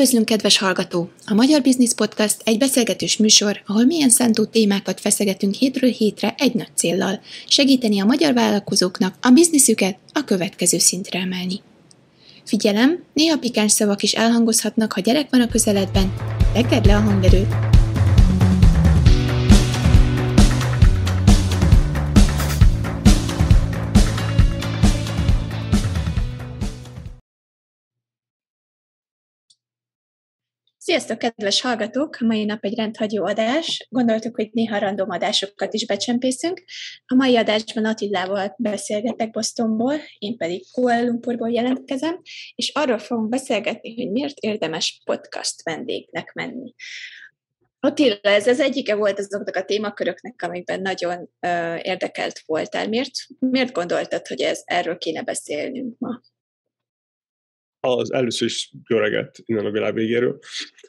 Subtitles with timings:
[0.00, 1.10] Üdvözlünk, kedves hallgató!
[1.26, 6.54] A Magyar Business Podcast egy beszélgetős műsor, ahol milyen szántó témákat feszegetünk hétről hétre egy
[6.54, 11.60] nagy céllal, segíteni a magyar vállalkozóknak a bizniszüket a következő szintre emelni.
[12.44, 16.14] Figyelem, néha pikáns szavak is elhangozhatnak, ha gyerek van a közeledben,
[16.52, 17.69] tegedd le a hangerőt,
[30.90, 32.18] Sziasztok, kedves hallgatók!
[32.18, 33.86] Mai nap egy rendhagyó adás.
[33.90, 36.62] Gondoltuk, hogy néha random adásokat is becsempészünk.
[37.06, 42.20] A mai adásban Attilával beszélgetek Bostonból, én pedig Kuala Lumpurból jelentkezem,
[42.54, 46.74] és arról fogunk beszélgetni, hogy miért érdemes podcast vendégnek menni.
[47.80, 52.88] Attila, ez az egyike volt azoknak a témaköröknek, amikben nagyon uh, érdekelt voltál.
[52.88, 56.20] Miért, miért gondoltad, hogy ez, erről kéne beszélnünk ma?
[57.80, 60.38] Az először is jó reggelt innen a világ végéről.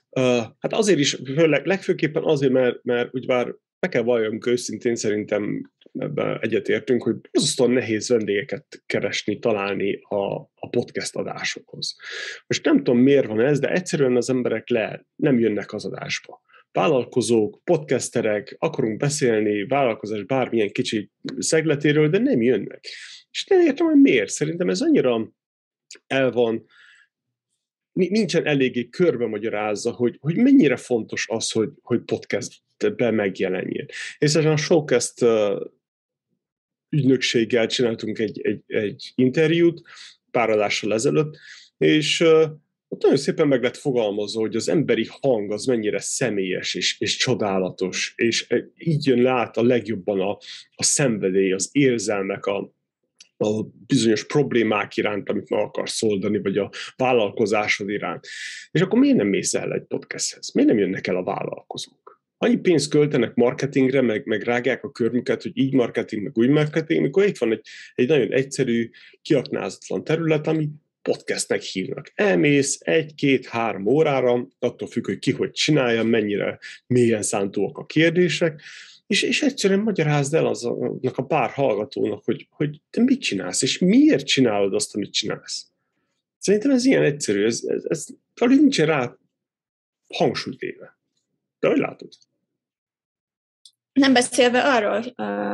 [0.09, 0.23] Uh,
[0.59, 5.71] hát azért is, főleg, legfőképpen azért, mert, mert úgy bár be kell valljam őszintén, szerintem
[5.99, 11.95] ebben egyetértünk, hogy borzasztóan nehéz vendégeket keresni, találni a, a podcast adásokhoz.
[12.47, 16.41] Most nem tudom, miért van ez, de egyszerűen az emberek le nem jönnek az adásba.
[16.71, 22.85] Vállalkozók, podcasterek, akarunk beszélni vállalkozás bármilyen kicsi szegletéről, de nem jönnek.
[23.31, 24.29] És nem értem, hogy miért.
[24.29, 25.33] Szerintem ez annyira
[26.07, 26.65] el van
[27.93, 33.85] nincsen eléggé körbe magyarázza, hogy, hogy mennyire fontos az, hogy, hogy podcastbe megjelenjen.
[34.17, 35.61] És a Showcast uh,
[36.89, 39.81] ügynökséggel csináltunk egy, egy, egy interjút
[40.31, 41.37] pár adással ezelőtt,
[41.77, 42.43] és uh,
[42.87, 47.15] ott nagyon szépen meg lett fogalmazva, hogy az emberi hang az mennyire személyes és, és
[47.17, 50.31] csodálatos, és így jön lát a legjobban a,
[50.75, 52.73] a szenvedély, az érzelmek, a,
[53.41, 58.27] a bizonyos problémák iránt, amit meg akarsz oldani, vagy a vállalkozásod iránt.
[58.71, 60.51] És akkor miért nem mész el egy podcasthez?
[60.53, 62.21] Miért nem jönnek el a vállalkozók?
[62.37, 67.01] Annyi pénzt költenek marketingre, meg, meg rágják a körmüket, hogy így marketing, meg úgy marketing,
[67.01, 67.61] mikor itt van egy,
[67.95, 68.89] egy nagyon egyszerű,
[69.21, 70.69] kiaknázatlan terület, ami
[71.01, 72.11] podcastnek hívnak.
[72.15, 78.61] Elmész egy-két-három órára, attól függ, hogy ki hogy csinálja, mennyire mélyen szántóak a kérdések,
[79.11, 83.79] és, és egyszerűen magyarázd el aznak a pár hallgatónak, hogy, hogy te mit csinálsz, és
[83.79, 85.67] miért csinálod azt, amit csinálsz.
[86.37, 89.17] Szerintem ez ilyen egyszerű, ez, ez, ez talán nincs rá
[90.07, 90.97] hangsúlyt éve.
[91.59, 92.09] De hogy látod?
[93.93, 95.01] Nem beszélve arról,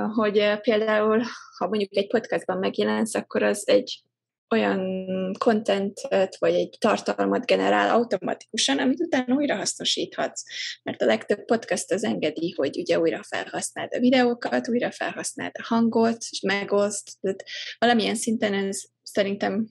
[0.07, 1.23] hogy például,
[1.57, 4.01] ha mondjuk egy podcastban megjelensz, akkor az egy
[4.49, 10.43] olyan kontentet, vagy egy tartalmat generál automatikusan, amit utána újra hasznosíthatsz.
[10.83, 15.63] Mert a legtöbb podcast az engedi, hogy ugye újra felhasználd a videókat, újra felhasználd a
[15.63, 17.11] hangot, és megoszt.
[17.21, 17.43] Tehát
[17.79, 19.67] valamilyen szinten ez szerintem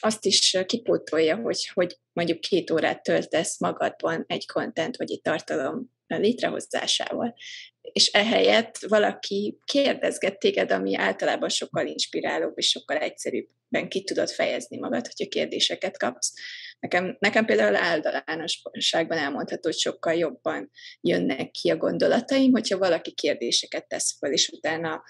[0.00, 5.96] azt is kipótolja, hogy, hogy mondjuk két órát töltesz magadban egy kontent vagy egy tartalom
[6.06, 7.34] létrehozásával.
[7.98, 14.78] És ehelyett valaki kérdezget téged, ami általában sokkal inspirálóbb és sokkal egyszerűbben ki tudod fejezni
[14.78, 16.32] magad, hogyha kérdéseket kapsz.
[16.80, 20.70] Nekem, nekem például általánosságban elmondható, hogy sokkal jobban
[21.00, 25.02] jönnek ki a gondolataim, hogyha valaki kérdéseket tesz fel, és utána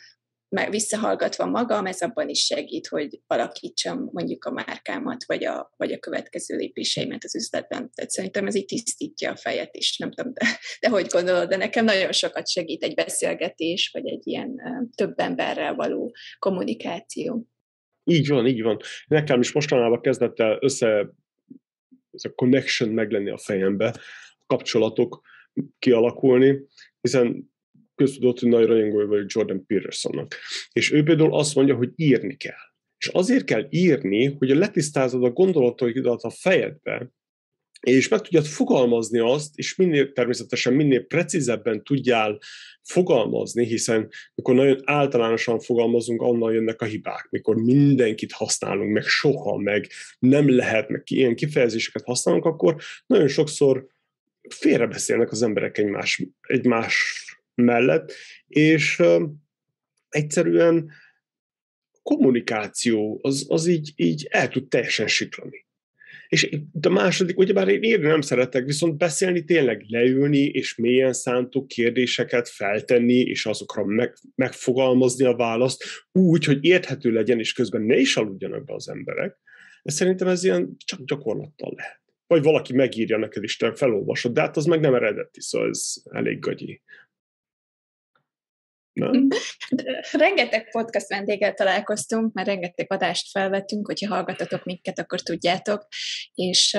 [0.70, 5.98] visszahallgatva magam, ez abban is segít, hogy alakítsam mondjuk a márkámat, vagy a, vagy a
[5.98, 7.90] következő lépéseimet az üzletben.
[7.94, 10.46] Tehát szerintem ez így tisztítja a fejet is, nem tudom, de,
[10.80, 14.60] de hogy gondolod, de nekem nagyon sokat segít egy beszélgetés, vagy egy ilyen
[14.94, 17.46] több emberrel való kommunikáció.
[18.04, 18.76] Így van, így van.
[19.06, 21.10] Nekem is mostanában kezdett el össze
[22.10, 23.88] ez a connection meglenni a fejembe,
[24.38, 25.20] a kapcsolatok
[25.78, 26.58] kialakulni,
[27.00, 27.50] hiszen
[27.98, 30.34] köztudott, hogy nagy rajongója vagyok Jordan Petersonnak.
[30.72, 32.66] És ő például azt mondja, hogy írni kell.
[32.98, 37.12] És azért kell írni, hogy letisztázod a gondolataidat a fejedbe,
[37.80, 42.38] és meg tudjad fogalmazni azt, és minél természetesen minél precízebben tudjál
[42.82, 49.56] fogalmazni, hiszen mikor nagyon általánosan fogalmazunk, annal jönnek a hibák, mikor mindenkit használunk, meg soha,
[49.56, 49.86] meg
[50.18, 52.76] nem lehet, meg ilyen kifejezéseket használunk, akkor
[53.06, 53.86] nagyon sokszor
[54.48, 57.24] félrebeszélnek az emberek egymás, egymás
[57.62, 58.12] mellett,
[58.46, 59.02] és
[60.08, 60.90] egyszerűen
[62.02, 65.66] kommunikáció az, az így, így el tud teljesen siklani.
[66.28, 66.48] És
[66.80, 72.48] a második, ugyebár én írni nem szeretek, viszont beszélni tényleg leülni, és mélyen szántuk kérdéseket
[72.48, 78.16] feltenni, és azokra meg, megfogalmazni a választ úgy, hogy érthető legyen, és közben ne is
[78.16, 79.36] aludjanak be az emberek.
[79.82, 82.00] Ez szerintem ez ilyen csak gyakorlattal lehet.
[82.26, 85.92] Vagy valaki megírja neked, és te felolvasod, de hát az meg nem eredeti, szóval ez
[86.10, 86.82] elég gagyi.
[89.10, 89.28] Nem?
[90.12, 95.86] Rengeteg podcast vendéggel találkoztunk, mert rengeteg adást felvettünk, hogyha hallgatatok minket, akkor tudjátok,
[96.34, 96.78] és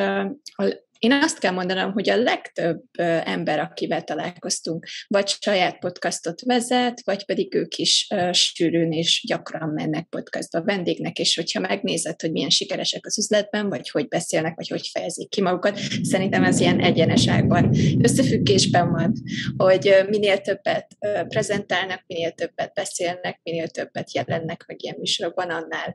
[0.99, 2.81] én azt kell mondanom, hogy a legtöbb
[3.23, 10.07] ember, akivel találkoztunk, vagy saját podcastot vezet, vagy pedig ők is sűrűn és gyakran mennek
[10.09, 14.87] podcastba vendégnek, és hogyha megnézed, hogy milyen sikeresek az üzletben, vagy hogy beszélnek, vagy hogy
[14.87, 19.13] fejezik ki magukat, szerintem ez ilyen egyeneságban, összefüggésben van,
[19.57, 20.97] hogy minél többet
[21.27, 25.93] prezentálnak, minél többet beszélnek, minél többet jelennek meg ilyen műsorokban, annál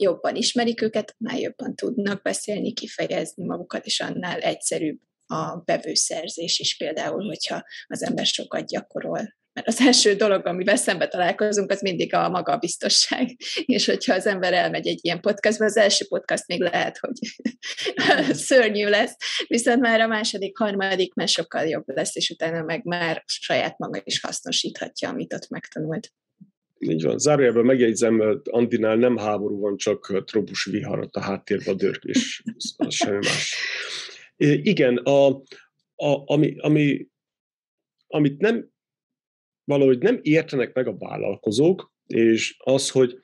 [0.00, 6.76] jobban ismerik őket, annál jobban tudnak beszélni, kifejezni magukat, és annál egyszerűbb a bevőszerzés is
[6.76, 9.34] például, hogyha az ember sokat gyakorol.
[9.52, 13.36] Mert az első dolog, amivel szembe találkozunk, az mindig a magabiztosság.
[13.76, 17.18] És hogyha az ember elmegy egy ilyen podcastba, az első podcast még lehet, hogy
[18.46, 19.16] szörnyű lesz,
[19.46, 24.00] viszont már a második, harmadik már sokkal jobb lesz, és utána meg már saját maga
[24.04, 26.12] is hasznosíthatja, amit ott megtanult.
[26.78, 27.18] Így van.
[27.18, 32.42] Zárójelben megjegyzem, Andinál nem háború van, csak trópus viharat a háttérben dörg, és
[32.76, 33.54] az semmi más.
[34.62, 35.26] Igen, a,
[35.96, 37.08] a, ami, ami,
[38.06, 38.70] amit nem
[39.64, 43.18] valahogy nem értenek meg a vállalkozók, és az, hogy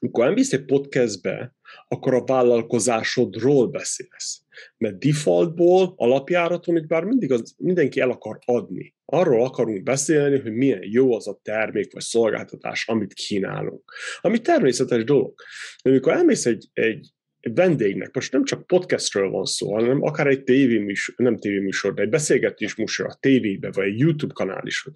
[0.00, 1.56] amikor elmész egy podcastbe,
[1.88, 4.42] akkor a vállalkozásodról beszélsz.
[4.76, 8.94] Mert defaultból, alapjáraton, hogy bár mindig az, mindenki el akar adni.
[9.04, 13.92] Arról akarunk beszélni, hogy milyen jó az a termék vagy szolgáltatás, amit kínálunk.
[14.20, 15.34] Ami természetes dolog.
[15.82, 17.13] De amikor elmész egy, egy
[17.52, 22.08] vendégnek, most nem csak podcastről van szó, hanem akár egy tévéműsor, nem tévéműsor, de egy
[22.08, 24.86] beszélgetés műsor a tévébe, vagy egy YouTube kanál is.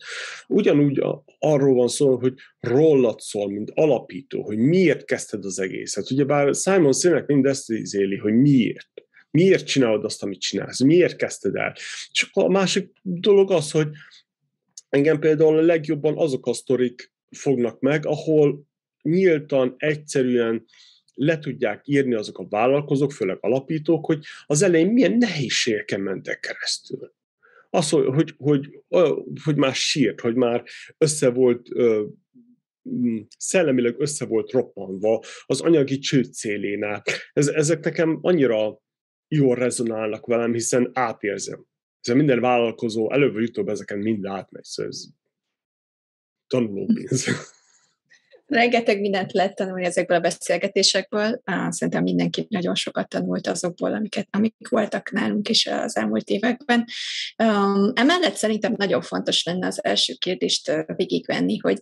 [0.47, 1.03] Ugyanúgy
[1.39, 6.11] arról van szó, hogy rólad szól, mint alapító, hogy miért kezdted az egészet.
[6.11, 8.91] Ugyebár Simon Sinek mindezt izéli, hogy miért.
[9.31, 10.83] Miért csinálod azt, amit csinálsz?
[10.83, 11.77] Miért kezdted el?
[12.11, 13.89] Csak a másik dolog az, hogy
[14.89, 18.67] engem például a legjobban azok a sztorik fognak meg, ahol
[19.03, 20.65] nyíltan, egyszerűen
[21.19, 27.13] le tudják írni azok a vállalkozók, főleg alapítók, hogy az elején milyen nehézségeken mentek keresztül.
[27.71, 29.11] Az, hogy, hogy, hogy,
[29.45, 30.65] hogy már sírt, hogy már
[30.99, 31.69] össze volt
[33.39, 37.03] szellemileg össze volt roppanva az anyagi csőd célénál.
[37.33, 38.81] Ez, ezek nekem annyira
[39.29, 41.65] jól rezonálnak velem, hiszen átérzem.
[42.01, 45.05] Ez minden vállalkozó előbb vagy utóbb ezeken mind átmegy, szóval ez
[46.47, 47.27] tanulópénz.
[48.49, 51.43] Rengeteg mindent lehet tanulni ezekből a beszélgetésekből.
[51.69, 56.85] Szerintem mindenki nagyon sokat tanult azokból, amiket, amik voltak nálunk is az elmúlt években.
[57.93, 61.81] Emellett szerintem nagyon fontos lenne az első kérdést végigvenni, hogy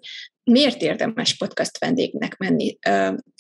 [0.51, 2.79] miért érdemes podcast vendégnek menni?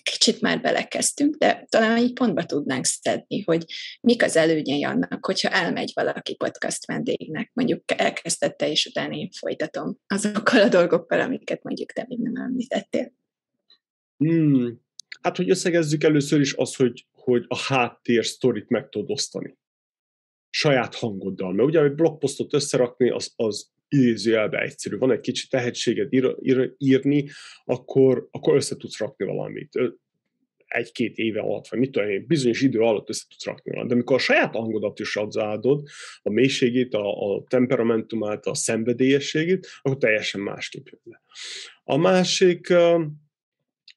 [0.02, 3.64] Kicsit már belekezdtünk, de talán egy pontba tudnánk szedni, hogy
[4.00, 9.98] mik az előnyei annak, hogyha elmegy valaki podcast vendégnek, mondjuk elkezdette, és utána én folytatom
[10.06, 13.12] azokkal a dolgokkal, amiket mondjuk te még nem említettél.
[14.16, 14.84] Hmm.
[15.20, 19.58] Hát, hogy összegezzük először is az, hogy, hogy a háttér sztorit meg tudod osztani.
[20.50, 21.52] Saját hangoddal.
[21.52, 24.96] Mert ugye egy blogposztot összerakni, az, az idézőjelbe egyszerű.
[24.96, 27.28] Van egy kicsi tehetséged ír, ír, írni,
[27.64, 29.80] akkor, akkor össze tudsz rakni valamit.
[30.66, 33.88] Egy-két éve alatt, vagy mit tudom én, bizonyos idő alatt össze tudsz rakni valamit.
[33.88, 35.86] De amikor a saját hangodat is adzáldod,
[36.22, 41.22] a mélységét, a, a temperamentumát, a szenvedélyességét, akkor teljesen másképp jön le.
[41.84, 42.72] A másik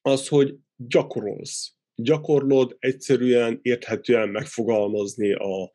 [0.01, 1.73] az, hogy gyakorolsz.
[1.95, 5.71] Gyakorlod egyszerűen, érthetően megfogalmazni a,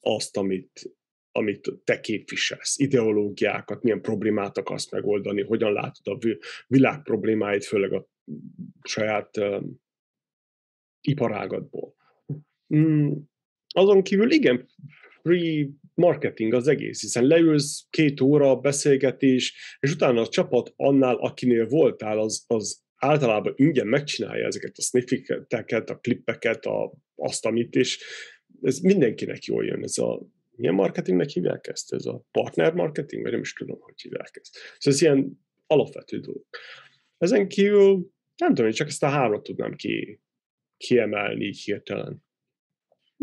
[0.00, 0.96] azt, amit,
[1.36, 8.08] amit te képviselsz, ideológiákat, milyen problémát akarsz megoldani, hogyan látod a világ problémáit, főleg a
[8.82, 9.62] saját uh,
[11.00, 11.94] iparágadból.
[12.74, 13.12] Mm,
[13.68, 14.68] azon kívül igen,
[15.22, 21.66] free marketing az egész, hiszen leülsz két óra beszélgetés, és utána a csapat annál, akinél
[21.66, 28.04] voltál, az, az általában ingyen megcsinálja ezeket a sniffeket, a klippeket, a, azt, amit, és
[28.62, 30.22] ez mindenkinek jól jön, ez a
[30.56, 31.92] milyen marketingnek hívják ezt?
[31.92, 33.22] Ez a partner marketing?
[33.22, 34.54] Vagy nem is tudom, hogy hívják ezt.
[34.54, 36.44] Szóval ez ilyen alapvető dolog.
[37.18, 40.20] Ezen kívül nem tudom, csak ezt a hármat tudnám ki,
[40.76, 42.24] kiemelni így hirtelen.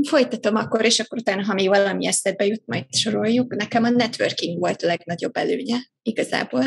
[0.07, 3.55] Folytatom akkor, és akkor utána, ha még valami eszedbe jut, majd soroljuk.
[3.55, 6.63] Nekem a networking volt a legnagyobb előnye igazából.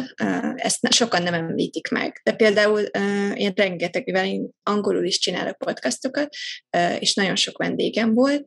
[0.54, 2.20] Ezt sokan nem említik meg.
[2.24, 2.80] De például
[3.34, 6.28] én rengeteg, mivel én angolul is csinálok podcastokat,
[6.98, 8.44] és nagyon sok vendégem volt,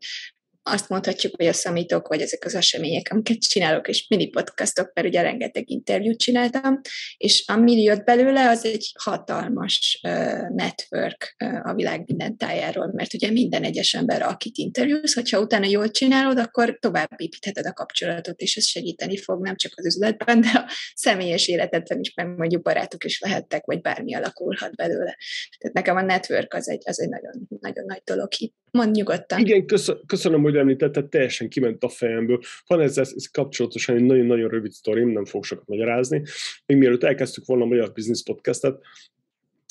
[0.72, 5.08] azt mondhatjuk, hogy a szamítok, vagy ezek az események, amiket csinálok, és mini podcastok, mert
[5.08, 6.82] ugye rengeteg interjút csináltam,
[7.18, 13.14] és ami jött belőle, az egy hatalmas uh, network uh, a világ minden tájáról, mert
[13.14, 18.40] ugye minden egyes ember, akit interjúz, hogyha utána jól csinálod, akkor tovább építheted a kapcsolatot,
[18.40, 22.62] és ez segíteni fog nem csak az üzletben, de a személyes életedben is, mert mondjuk
[22.62, 25.18] barátok is lehettek, vagy bármi alakulhat belőle.
[25.58, 28.28] Tehát nekem a network az egy, az egy nagyon, nagyon nagy dolog
[28.72, 29.40] Mond nyugodtan.
[29.40, 29.66] Igen,
[30.06, 32.40] köszönöm, hogy említetted, teljesen kiment a fejemből.
[32.68, 36.24] Van ezzel ez kapcsolatosan egy nagyon-nagyon rövid sztorim, nem fog sokat magyarázni.
[36.66, 38.82] Még mielőtt elkezdtük volna a Magyar Business Podcastet,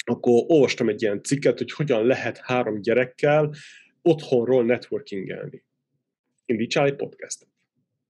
[0.05, 3.55] akkor olvastam egy ilyen cikket, hogy hogyan lehet három gyerekkel
[4.02, 5.64] otthonról networkingelni.
[6.47, 7.49] Indítsál egy podcastet.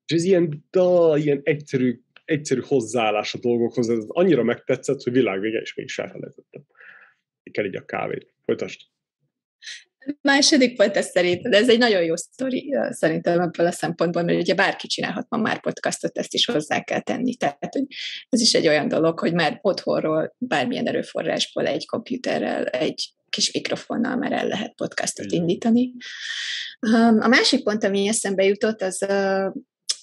[0.07, 5.61] És ez ilyen, da, ilyen egyszerű, egyszerű hozzáállás a dolgokhoz, ez annyira megtetszett, hogy világvége
[5.61, 6.63] is mégis elfelejtettem.
[7.51, 8.35] Kell így a kávét.
[8.45, 8.81] Folytasd.
[10.21, 14.41] Második pont ez szerint, de ez egy nagyon jó sztori szerintem ebből a szempontból, mert
[14.41, 17.35] ugye bárki csinálhat ma már podcastot, ezt is hozzá kell tenni.
[17.35, 17.87] Tehát, hogy
[18.29, 24.17] ez is egy olyan dolog, hogy már otthonról, bármilyen erőforrásból, egy komputerrel, egy kis mikrofonnal
[24.17, 25.93] már el lehet podcastot indítani.
[27.19, 29.07] A másik pont, ami eszembe jutott, az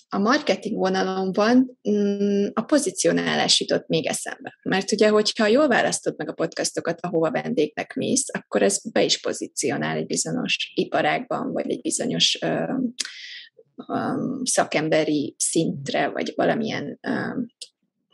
[0.10, 4.58] a marketing vonalomban mm, a pozicionálás jutott még eszembe.
[4.64, 9.22] Mert ugye, hogyha jól választod meg a podcastokat, ahova vendégnek mész, akkor ez be is
[9.22, 12.94] pozícionál egy bizonyos iparágban, vagy egy bizonyos um,
[13.88, 17.46] um, szakemberi szintre, vagy valamilyen um,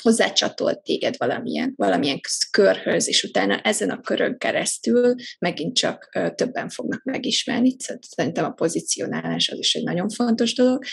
[0.02, 2.20] hozzácsatolt téged valamilyen, valamilyen
[2.52, 7.76] körhöz, és utána ezen a körön keresztül megint csak többen fognak megismerni.
[8.00, 10.84] Szerintem a pozicionálás az is egy nagyon fontos dolog.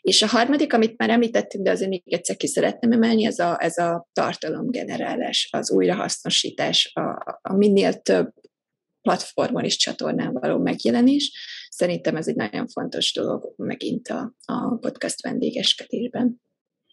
[0.00, 3.56] És a harmadik, amit már említettünk, de azért még egyszer ki szeretném emelni, ez a,
[3.60, 8.32] ez a tartalomgenerálás, az újrahasznosítás, a, a minél több
[9.02, 11.32] platformon és csatornán való megjelenés.
[11.70, 16.40] Szerintem ez egy nagyon fontos dolog megint a, a podcast vendégeskedésben.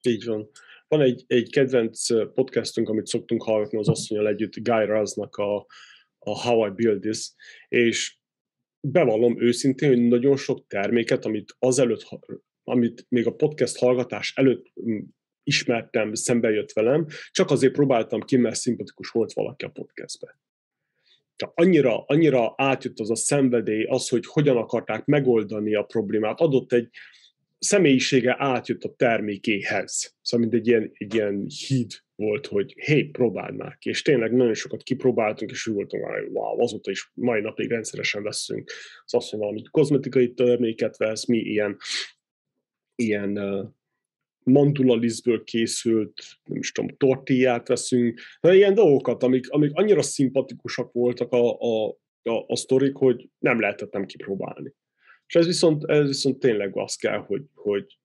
[0.01, 0.49] Így van.
[0.89, 5.65] Van egy, egy kedvenc podcastünk, amit szoktunk hallgatni az asszonyal együtt, Guy Raznak a,
[6.19, 7.34] a How I Build This,
[7.67, 8.17] és
[8.79, 12.08] bevallom őszintén, hogy nagyon sok terméket, amit azelőtt,
[12.63, 14.65] amit még a podcast hallgatás előtt
[15.43, 20.39] ismertem, szembe jött velem, csak azért próbáltam ki, mert szimpatikus volt valaki a podcastbe.
[21.36, 26.74] Tehát annyira, annyira átjött az a szenvedély, az, hogy hogyan akarták megoldani a problémát, adott
[26.74, 26.89] egy,
[27.59, 30.15] személyisége átjött a termékéhez.
[30.21, 33.89] Szóval mint egy ilyen, egy ilyen híd volt, hogy hé, próbáld már ki.
[33.89, 38.23] És tényleg nagyon sokat kipróbáltunk, és úgy voltunk, hogy wow, azóta is mai napig rendszeresen
[38.23, 38.71] veszünk.
[39.05, 41.77] Az azt, hogy valamit kozmetikai terméket vesz, mi ilyen,
[42.95, 43.69] ilyen uh,
[44.43, 46.13] mandulalizből készült,
[46.43, 51.87] nem is tudom, tortillát veszünk, de ilyen dolgokat, amik, amik annyira szimpatikusak voltak a, a,
[52.23, 54.73] a, a sztorik, hogy nem lehetett nem kipróbálni.
[55.29, 57.98] És ez viszont, ez viszont tényleg az kell, hogy, hogy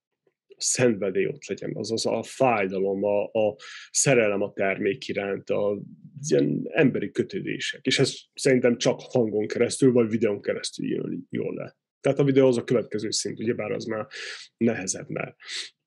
[0.47, 3.55] a szenvedély ott legyen, azaz a fájdalom, a, a
[3.91, 5.81] szerelem a termék iránt, a
[6.29, 7.85] ilyen emberi kötődések.
[7.85, 11.77] És ez szerintem csak hangon keresztül, vagy videón keresztül jön jól le.
[12.01, 14.07] Tehát a videó az a következő szint, ugyebár az már
[14.57, 15.35] nehezebb, mert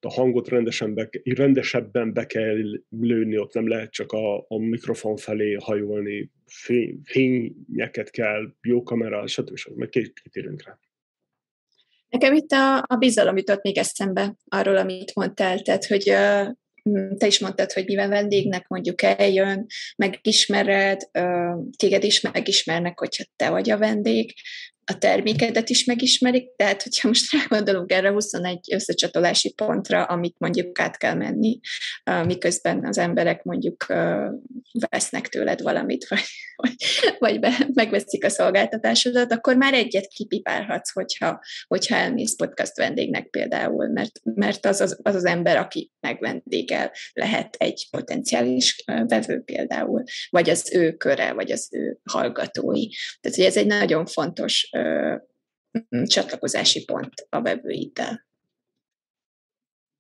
[0.01, 2.57] a hangot rendesen be, rendesebben be kell
[2.89, 9.27] lőni, ott nem lehet csak a, a mikrofon felé hajolni, fény, fényeket kell, jó kamera,
[9.27, 9.57] stb.
[9.57, 9.77] stb.
[9.77, 10.79] Meg kitérünk rá.
[12.09, 16.03] Nekem itt a, a bizalom jutott még eszembe arról, amit mondtál, tehát, hogy
[17.17, 21.01] te is mondtad, hogy mivel vendégnek mondjuk eljön, megismered,
[21.77, 24.35] téged is megismernek, hogyha te vagy a vendég,
[24.91, 30.97] a termékedet is megismerik, tehát hogyha most rágondolunk erre 21 összecsatolási pontra, amit mondjuk át
[30.97, 31.61] kell menni,
[32.25, 33.87] miközben az emberek mondjuk
[34.89, 36.25] vesznek tőled valamit, vagy,
[37.19, 43.89] vagy, vagy megveszik a szolgáltatásodat, akkor már egyet kipipálhatsz, hogyha, hogyha elmész podcast vendégnek például,
[43.89, 50.51] mert, mert az, az, az az ember, aki megvendégel, lehet egy potenciális vevő például, vagy
[50.51, 52.89] az ő köre, vagy az ő hallgatói.
[53.21, 54.69] Tehát, hogy ez egy nagyon fontos
[56.07, 58.27] csatlakozási pont a vevőiddel.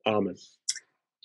[0.02, 0.36] Amen.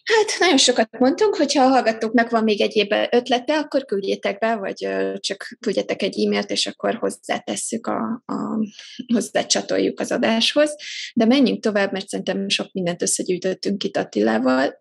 [0.03, 4.87] Hát nagyon sokat mondtunk, hogyha a hallgatóknak van még egyéb ötlete, akkor küldjétek be, vagy
[5.19, 8.67] csak küldjetek egy e-mailt, és akkor hozzátesszük, a, a,
[9.13, 10.75] hozzácsatoljuk az adáshoz.
[11.13, 14.77] De menjünk tovább, mert szerintem sok mindent összegyűjtöttünk itt Attilával.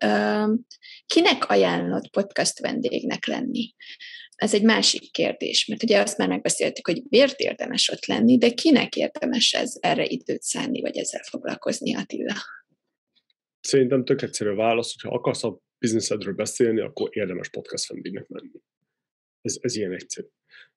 [1.05, 3.73] Kinek ajánlott podcast vendégnek lenni?
[4.35, 8.49] Ez egy másik kérdés, mert ugye azt már megbeszéltük, hogy miért érdemes ott lenni, de
[8.49, 12.35] kinek érdemes ez erre időt szánni, vagy ezzel foglalkozni, Attila?
[13.59, 18.61] Szerintem tök egyszerű a válasz, hogyha akarsz a bizniszedről beszélni, akkor érdemes podcast vendégnek menni.
[19.41, 20.27] Ez, ez ilyen egyszerű.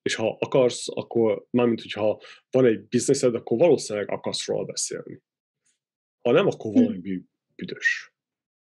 [0.03, 2.21] És ha akarsz, akkor mármint, hogyha
[2.51, 5.23] van egy bizniszed, akkor valószínűleg akarsz róla beszélni.
[6.23, 6.83] Ha nem, akkor hm.
[6.83, 7.23] valami
[7.55, 8.16] büdös.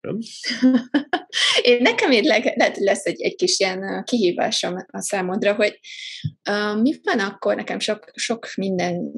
[1.62, 5.79] Én nekem így lehet, hogy lesz egy, egy kis ilyen kihívásom a számodra, hogy
[6.50, 9.12] uh, mi van akkor, nekem sok, sok minden,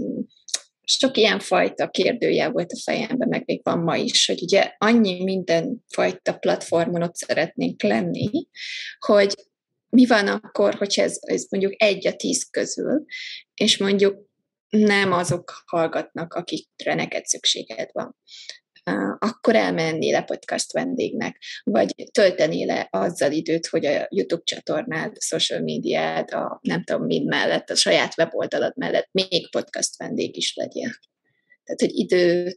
[0.84, 5.24] sok ilyen fajta kérdője volt a fejemben, meg még van ma is, hogy ugye annyi
[5.24, 8.30] minden fajta platformon ott szeretnénk lenni,
[9.00, 9.34] hogy
[9.90, 13.06] mi van akkor, hogyha ez, ez mondjuk egy a tíz közül,
[13.54, 14.30] és mondjuk
[14.70, 18.16] nem azok hallgatnak, akikre neked szükséged van
[19.20, 25.62] akkor elmenni le podcast vendégnek, vagy tölteni le azzal időt, hogy a YouTube csatornád, social
[25.62, 30.90] médiád, a nem tudom mind mellett, a saját weboldalad mellett még podcast vendég is legyél.
[31.64, 32.56] Tehát, hogy idő,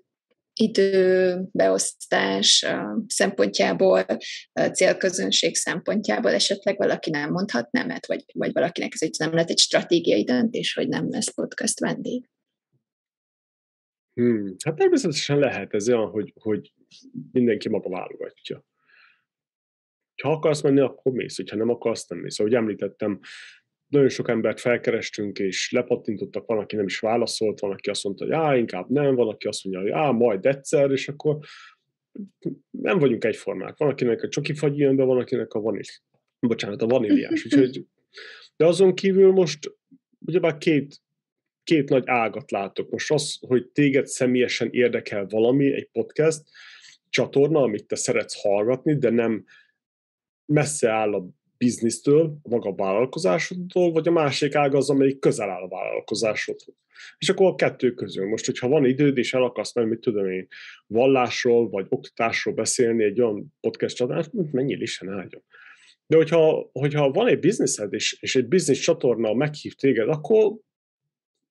[0.60, 2.66] időbeosztás
[3.06, 4.06] szempontjából,
[4.72, 9.58] célközönség szempontjából esetleg valaki nem mondhat nemet, vagy, vagy valakinek ez egy, nem lett egy
[9.58, 12.28] stratégiai döntés, hogy nem lesz podcast vendég.
[14.14, 14.54] Hmm.
[14.64, 16.72] Hát természetesen lehet ez olyan, hogy, hogy
[17.32, 18.64] mindenki maga válogatja.
[20.22, 22.38] Ha akarsz menni, akkor mész, ha nem akarsz, nem mész.
[22.38, 23.20] Ahogy említettem,
[23.86, 28.24] nagyon sok embert felkerestünk, és lepattintottak, van, aki nem is válaszolt, van, aki azt mondta,
[28.24, 31.38] hogy á, inkább nem, van, aki azt mondja, hogy á, majd egyszer, és akkor
[32.70, 33.76] nem vagyunk egyformák.
[33.76, 35.82] Van, akinek a csoki fagy jön be, van, akinek a vanil,
[36.40, 37.44] bocsánat, a vaníliás.
[37.44, 37.86] Úgyhogy,
[38.56, 39.76] de azon kívül most
[40.26, 41.02] ugyebár két
[41.64, 42.90] két nagy ágat látok.
[42.90, 46.42] Most az, hogy téged személyesen érdekel valami, egy podcast,
[47.08, 49.44] csatorna, amit te szeretsz hallgatni, de nem
[50.46, 55.62] messze áll a biznisztől, a maga vállalkozásodtól, vagy a másik ág az, amelyik közel áll
[55.62, 56.74] a vállalkozásodhoz.
[57.18, 58.28] És akkor a kettő közül.
[58.28, 60.46] Most, hogyha van időd, és el akarsz menni, mit tudom én,
[60.86, 65.42] vallásról, vagy oktatásról beszélni egy olyan podcast csatornát, mennyi is áldjon.
[66.06, 70.56] De hogyha, hogyha van egy bizniszed, és, és egy biznisz csatorna meghív téged, akkor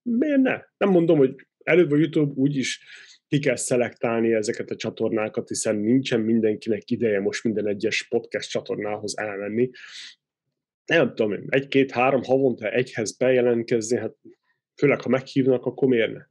[0.04, 0.62] miért ne?
[0.78, 2.82] Nem mondom, hogy előbb vagy utóbb úgyis
[3.28, 9.18] ki kell szelektálni ezeket a csatornákat, hiszen nincsen mindenkinek ideje most minden egyes podcast csatornához
[9.18, 9.70] elmenni.
[10.86, 14.16] Nem tudom, egy-két-három havonta egyhez bejelentkezni, hát
[14.76, 16.22] főleg ha meghívnak, akkor miért ne?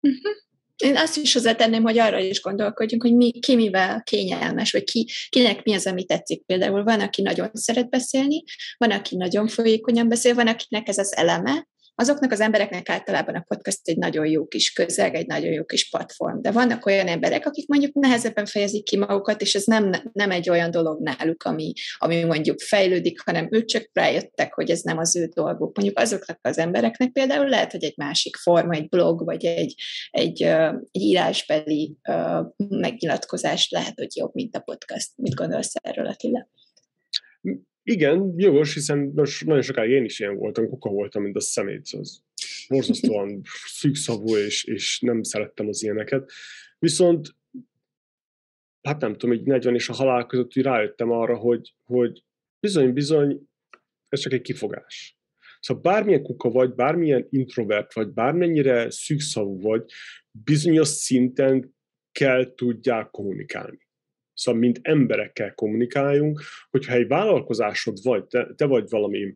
[0.00, 0.32] Uh-huh.
[0.76, 5.08] Én azt is hozzátenném, hogy arra is gondolkodjunk, hogy mi, ki mivel kényelmes, vagy ki,
[5.28, 6.44] kinek mi az, ami tetszik.
[6.46, 8.42] Például van, aki nagyon szeret beszélni,
[8.76, 13.44] van, aki nagyon folyékonyan beszél, van, akinek ez az eleme, azoknak az embereknek általában a
[13.48, 16.40] podcast egy nagyon jó kis közeg, egy nagyon jó kis platform.
[16.40, 20.50] De vannak olyan emberek, akik mondjuk nehezebben fejezik ki magukat, és ez nem, nem egy
[20.50, 25.16] olyan dolog náluk, ami, ami mondjuk fejlődik, hanem ők csak rájöttek, hogy ez nem az
[25.16, 25.76] ő dolguk.
[25.76, 29.74] Mondjuk azoknak az embereknek például lehet, hogy egy másik forma, egy blog, vagy egy,
[30.10, 30.50] egy, egy
[30.92, 31.96] írásbeli
[32.68, 35.10] megnyilatkozás lehet, hogy jobb, mint a podcast.
[35.16, 36.48] Mit gondolsz erről, Attila?
[37.86, 41.88] Igen, jogos, hiszen most nagyon sokáig én is ilyen voltam, kuka voltam, mint a szemét,
[41.90, 42.22] az
[42.68, 43.40] borzasztóan
[43.78, 46.30] szűkszavú, és, és nem szerettem az ilyeneket.
[46.78, 47.36] Viszont,
[48.82, 52.24] hát nem tudom, egy 40 és a halál között hogy rájöttem arra, hogy, hogy
[52.60, 53.48] bizony-bizony,
[54.08, 55.18] ez csak egy kifogás.
[55.60, 59.84] Szóval bármilyen kuka vagy, bármilyen introvert vagy, bármennyire szűkszavú vagy,
[60.30, 61.74] bizonyos szinten
[62.12, 63.83] kell tudják kommunikálni.
[64.34, 69.34] Szóval, mint emberekkel kommunikáljunk, hogyha egy vállalkozásod vagy, te, te vagy valami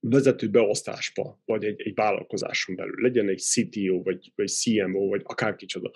[0.00, 5.90] vezető beosztásba, vagy egy, egy vállalkozáson belül, legyen egy CTO, vagy, vagy CMO, vagy akárkicsoda,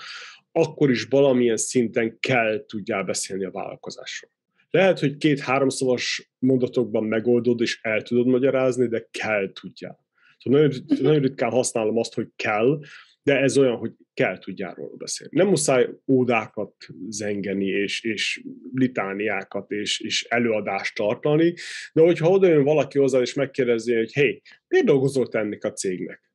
[0.53, 4.31] akkor is valamilyen szinten kell tudjál beszélni a vállalkozásról.
[4.71, 9.99] Lehet, hogy két-háromszavas mondatokban megoldod, és el tudod magyarázni, de kell tudjál.
[10.38, 12.81] Szóval nagyon, nagyon ritkán használom azt, hogy kell,
[13.23, 15.37] de ez olyan, hogy kell tudjál róla beszélni.
[15.37, 16.75] Nem muszáj ódákat
[17.09, 18.44] zengeni, és, és
[18.75, 21.55] litániákat, és, és előadást tartani,
[21.92, 25.72] de hogyha oda jön valaki hozzá, és megkérdezi, hogy hé, miért dolgozol te ennek a
[25.72, 26.31] cégnek?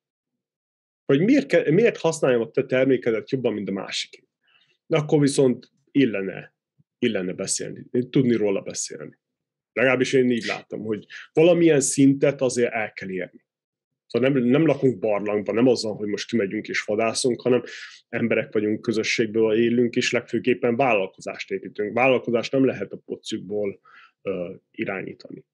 [1.05, 4.25] Vagy miért, miért használjam a te termékedet jobban, mint a másik?
[4.87, 6.55] Akkor viszont illene,
[6.99, 9.19] illene beszélni, tudni róla beszélni.
[9.73, 13.46] Legalábbis én így látom, hogy valamilyen szintet azért el kell érni.
[14.07, 17.63] Szóval nem, nem lakunk barlangban, nem azzal, hogy most kimegyünk és vadászunk, hanem
[18.09, 21.93] emberek vagyunk, közösségből élünk, és legfőképpen vállalkozást építünk.
[21.93, 23.79] Vállalkozást nem lehet a pocjukból
[24.21, 25.45] uh, irányítani.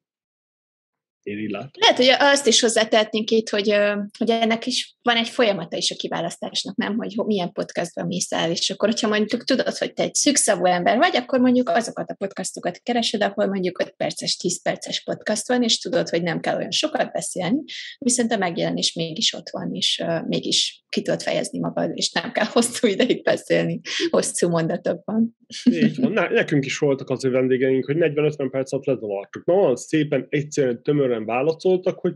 [1.24, 1.72] Én így látom.
[1.80, 3.76] Lehet, hogy azt is hozzátehetnénk itt, hogy,
[4.18, 8.52] hogy ennek is van egy folyamata is a kiválasztásnak, nem, hogy milyen podcastban mész el,
[8.52, 12.16] és akkor, hogyha mondjuk tudod, hogy te egy szükszavú ember vagy, akkor mondjuk azokat a
[12.16, 16.56] podcastokat keresed, ahol mondjuk 5 perces, 10 perces podcast van, és tudod, hogy nem kell
[16.56, 17.64] olyan sokat beszélni,
[17.98, 22.32] viszont a megjelenés mégis ott van, és uh, mégis ki tudod fejezni magad, és nem
[22.32, 25.38] kell hosszú ideig beszélni, hosszú mondatokban.
[25.64, 26.12] Így van.
[26.12, 29.46] Nekünk is voltak az vendégeink, hogy 40-50 perc alatt lezavartuk.
[29.46, 30.82] Na, van szépen, egyszerűen,
[31.14, 32.16] tömören válaszoltak, hogy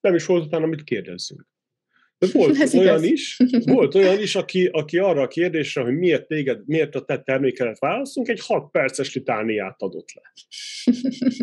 [0.00, 1.46] nem is volt utána, amit kérdezzünk.
[2.18, 3.10] De volt Ez olyan igaz.
[3.10, 3.36] is,
[3.74, 7.78] volt olyan is, aki, aki arra a kérdésre, hogy miért téged, miért a te termékelet
[7.78, 10.32] választunk, egy 6 perces litániát adott le.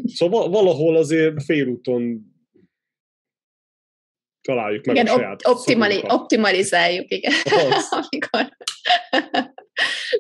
[0.06, 2.34] Szóval valahol azért félúton
[4.42, 7.34] találjuk meg igen, a saját op- optimali, optimalizáljuk, igen.
[7.90, 8.58] Amikor...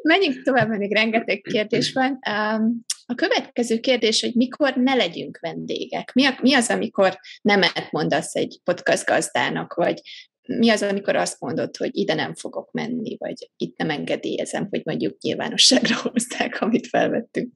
[0.02, 2.20] Menjünk tovább, még rengeteg kérdés van.
[2.30, 6.14] Um, a következő kérdés, hogy mikor ne legyünk vendégek?
[6.14, 10.02] Mi, a, mi az, amikor nemet mondasz egy podcast gazdának, vagy
[10.42, 14.82] mi az, amikor azt mondod, hogy ide nem fogok menni, vagy itt nem engedélyezem, hogy
[14.86, 17.54] mondjuk nyilvánosságra hozták, amit felvettünk?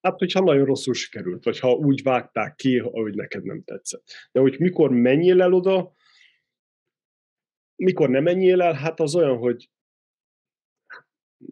[0.00, 4.02] Hát, hogyha nagyon rosszul sikerült, vagy ha úgy vágták ki, ahogy neked nem tetszett.
[4.32, 5.94] De hogy mikor menjél el oda,
[7.76, 9.70] mikor nem menjél el, hát az olyan, hogy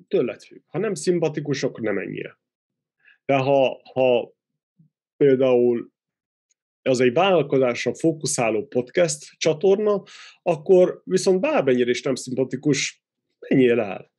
[0.08, 0.62] tőled függ.
[0.66, 2.44] Ha nem szimpatikus, akkor nem menjél.
[3.26, 4.34] De ha, ha
[5.16, 5.90] például
[6.82, 10.02] az egy vállalkozásra fókuszáló podcast csatorna,
[10.42, 13.04] akkor viszont bármennyire is nem szimpatikus,
[13.48, 14.12] menjél el.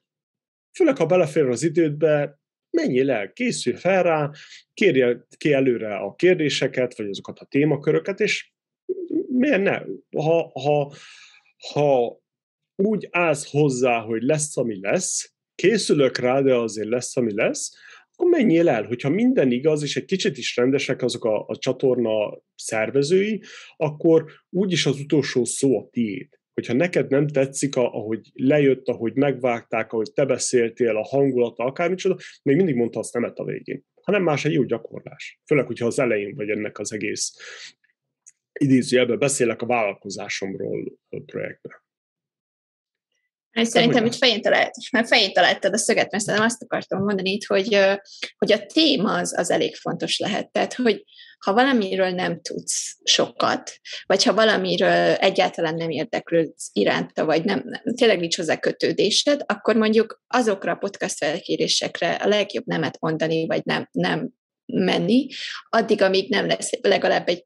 [0.77, 2.39] Főleg, ha belefér az idődbe,
[2.69, 4.31] menjél el, készülj fel rá,
[4.73, 8.51] kérje ki előre a kérdéseket, vagy azokat a témaköröket, és
[9.27, 9.81] miért ne?
[10.21, 10.93] Ha, ha,
[11.73, 12.19] ha
[12.75, 17.71] úgy állsz hozzá, hogy lesz, ami lesz, készülök rá, de azért lesz, ami lesz,
[18.17, 18.83] akkor menjél el.
[18.83, 23.41] Hogyha minden igaz, és egy kicsit is rendesek azok a, a csatorna szervezői,
[23.75, 26.27] akkor úgyis az utolsó szó a tiéd.
[26.53, 32.55] Hogyha neked nem tetszik, ahogy lejött, ahogy megvágták, ahogy te beszéltél, a hangulata, akármicsoda, még
[32.55, 33.85] mindig mondta azt nemet a végén.
[34.01, 35.39] Hanem más egy jó gyakorlás.
[35.45, 37.33] Főleg, hogyha az elején vagy ennek az egész
[38.59, 41.86] idézőjelben beszélek a vállalkozásomról a projektben.
[43.57, 47.31] És szerintem itt fején, talált, mert fején találtad a szöget, mert szerintem azt akartam mondani
[47.31, 47.79] itt, hogy,
[48.37, 50.51] hogy a téma az, az elég fontos lehet.
[50.51, 51.03] Tehát, hogy
[51.37, 57.95] ha valamiről nem tudsz sokat, vagy ha valamiről egyáltalán nem érdeklődsz iránta, vagy nem, nem
[57.95, 63.61] tényleg nincs hozzá kötődésed, akkor mondjuk azokra a podcast felkérésekre a legjobb nemet mondani, vagy
[63.65, 64.29] nem, nem
[64.65, 65.27] menni,
[65.69, 67.45] addig, amíg nem lesz legalább egy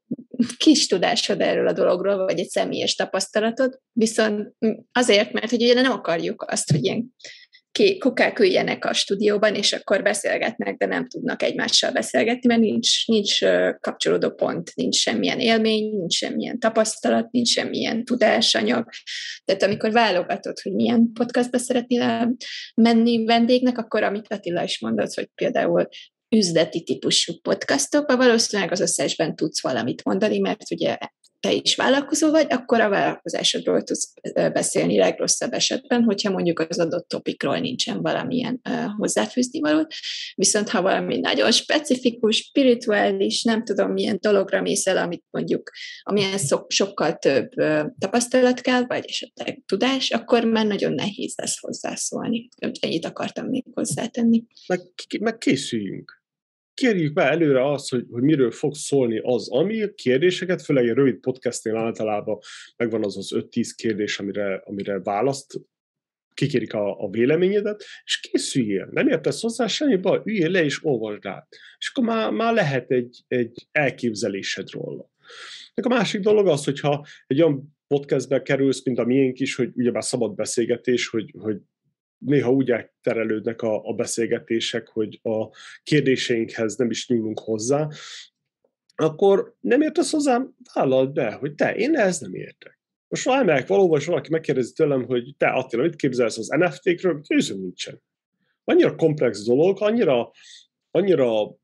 [0.56, 4.54] kis tudásod erről a dologról, vagy egy személyes tapasztalatod, viszont
[4.92, 7.14] azért, mert hogy ugye nem akarjuk azt, hogy ilyen
[7.98, 13.38] kukák üljenek a stúdióban, és akkor beszélgetnek, de nem tudnak egymással beszélgetni, mert nincs, nincs
[13.80, 18.88] kapcsolódó pont, nincs semmilyen élmény, nincs semmilyen tapasztalat, nincs semmilyen tudásanyag.
[19.44, 22.36] Tehát amikor válogatod, hogy milyen podcastba szeretnél
[22.74, 25.88] menni vendégnek, akkor amit Attila is mondott, hogy például
[26.36, 30.96] üzleti típusú podcastok, valószínűleg az összesben tudsz valamit mondani, mert ugye
[31.42, 37.08] te is vállalkozó vagy, akkor a vállalkozásodról tudsz beszélni legrosszabb esetben, hogyha mondjuk az adott
[37.08, 39.86] topikról nincsen valamilyen uh, hozzáfűzni való.
[40.34, 45.70] Viszont ha valami nagyon specifikus, spirituális, nem tudom milyen dologra mész el, amit mondjuk,
[46.02, 47.48] amilyen szok, sokkal több
[47.98, 52.48] tapasztalat kell, vagy esetleg tudás, akkor már nagyon nehéz lesz hozzászólni.
[52.80, 54.44] Ennyit akartam még hozzátenni.
[54.66, 54.80] Meg,
[55.20, 56.21] meg készüljünk
[56.74, 61.16] kérjük be előre azt, hogy, hogy miről fog szólni az, ami kérdéseket, főleg egy rövid
[61.16, 62.38] podcastnél általában
[62.76, 65.60] megvan az az 5-10 kérdés, amire, amire választ,
[66.34, 68.88] kikérik a, a véleményedet, és készüljél.
[68.90, 71.46] Nem értesz hozzá semmi baj, üljél le és olvasd át.
[71.78, 75.10] És akkor már, már lehet egy, egy elképzelésed róla.
[75.74, 79.70] Meg a másik dolog az, hogyha egy olyan podcastbe kerülsz, mint a miénk is, hogy
[79.74, 81.56] ugyebár szabad beszélgetés, hogy, hogy
[82.24, 85.48] néha úgy elterelődnek a, a beszélgetések, hogy a
[85.82, 87.88] kérdéseinkhez nem is nyúlunk hozzá,
[88.94, 92.80] akkor nem értesz hozzám, vállald be, hogy te, én ez nem értek.
[93.08, 97.60] Most elmegyek valóban, és valaki megkérdezi tőlem, hogy te Attila, mit képzelsz az NFT-kről, győzöm
[97.60, 98.02] nincsen.
[98.64, 100.30] Annyira komplex dolog, annyira,
[100.90, 101.56] annyira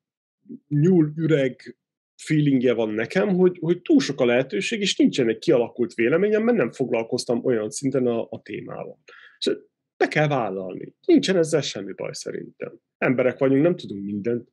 [0.68, 1.78] nyúl üreg
[2.16, 6.56] feelingje van nekem, hogy, hogy túl sok a lehetőség, és nincsen egy kialakult véleményem, mert
[6.56, 8.98] nem foglalkoztam olyan szinten a, a témával.
[9.38, 9.50] És
[9.98, 10.94] be kell vállalni.
[11.06, 12.80] Nincsen ezzel semmi baj szerintem.
[12.98, 14.48] Emberek vagyunk, nem tudunk mindent.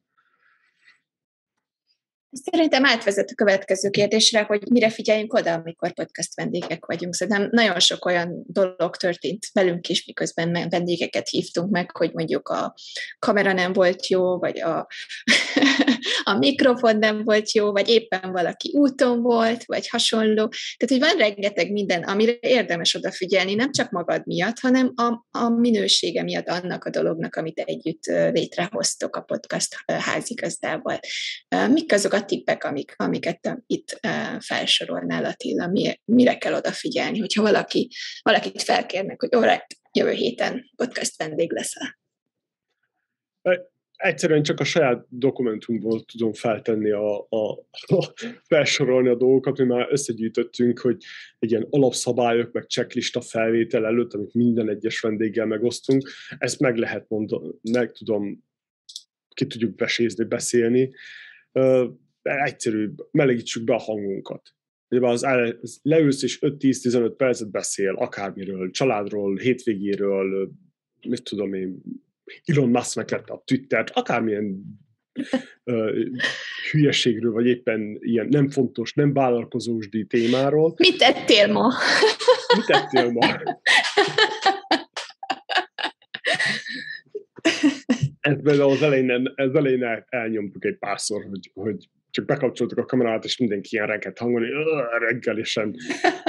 [2.43, 7.15] Szerintem átvezet a következő kérdésre, hogy mire figyeljünk oda, amikor podcast vendégek vagyunk.
[7.15, 12.76] Szerintem nagyon sok olyan dolog történt velünk is, miközben vendégeket hívtunk meg, hogy mondjuk a
[13.19, 14.88] kamera nem volt jó, vagy a,
[16.24, 20.48] a mikrofon nem volt jó, vagy éppen valaki úton volt, vagy hasonló.
[20.78, 25.50] Tehát, hogy van rengeteg minden, amire érdemes odafigyelni, nem csak magad miatt, hanem a, a
[25.50, 31.00] minősége miatt annak a dolognak, amit együtt létrehoztok a podcast házigazdával.
[31.69, 33.99] Mik azok a tippek, amik, amiket itt
[34.39, 35.71] felsorolnál, Attila,
[36.05, 37.89] mire kell odafigyelni, hogyha valaki,
[38.21, 39.59] valakit felkérnek, hogy all
[39.91, 41.97] jövő héten podcast vendég leszel?
[43.95, 48.13] Egyszerűen csak a saját dokumentumból tudom feltenni a, a, a
[48.47, 51.03] felsorolni a dolgokat, mi már összegyűjtöttünk, hogy
[51.39, 57.05] egy ilyen alapszabályok, meg checklista felvétel előtt, amit minden egyes vendéggel megosztunk, ezt meg lehet
[57.09, 58.43] mondani, meg tudom,
[59.33, 60.91] ki tudjuk besézni, beszélni
[62.25, 64.53] egyszerűbb, melegítsük be a hangunkat.
[64.89, 65.23] Ugye az,
[65.61, 70.51] az leülsz és 5-10-15 percet beszél akármiről, családról, hétvégéről,
[71.07, 71.81] mit tudom én,
[72.45, 74.63] Elon Musk meglette a Twittert, akármilyen
[76.71, 80.73] hülyeségről, vagy éppen ilyen nem fontos, nem vállalkozósdi témáról.
[80.77, 81.73] Mit tettél ma?
[82.55, 83.41] Mit tettél ma?
[88.19, 92.86] Ez például az elején, az elején el, elnyomtuk egy párszor, hogy, hogy csak bekapcsoltuk a
[92.86, 94.47] kamerát, és mindenki ilyen reggelt hangolni,
[94.99, 95.75] reggelisen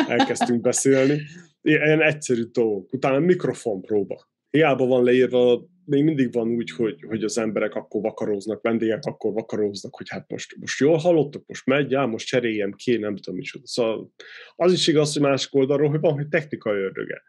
[0.08, 1.20] elkezdtünk beszélni.
[1.62, 2.92] Ilyen egyszerű dolgok.
[2.92, 4.28] Utána mikrofon próba.
[4.50, 9.32] Hiába van leírva, még mindig van úgy, hogy, hogy az emberek akkor vakaróznak, vendégek akkor
[9.32, 13.38] vakaróznak, hogy hát most, most jól hallottok, most megy, já, most cseréljem ki, nem tudom
[13.38, 13.66] micsoda.
[13.66, 14.12] Szóval
[14.56, 17.22] az is igaz, hogy másik oldalról, hogy van, hogy technikai ördöge.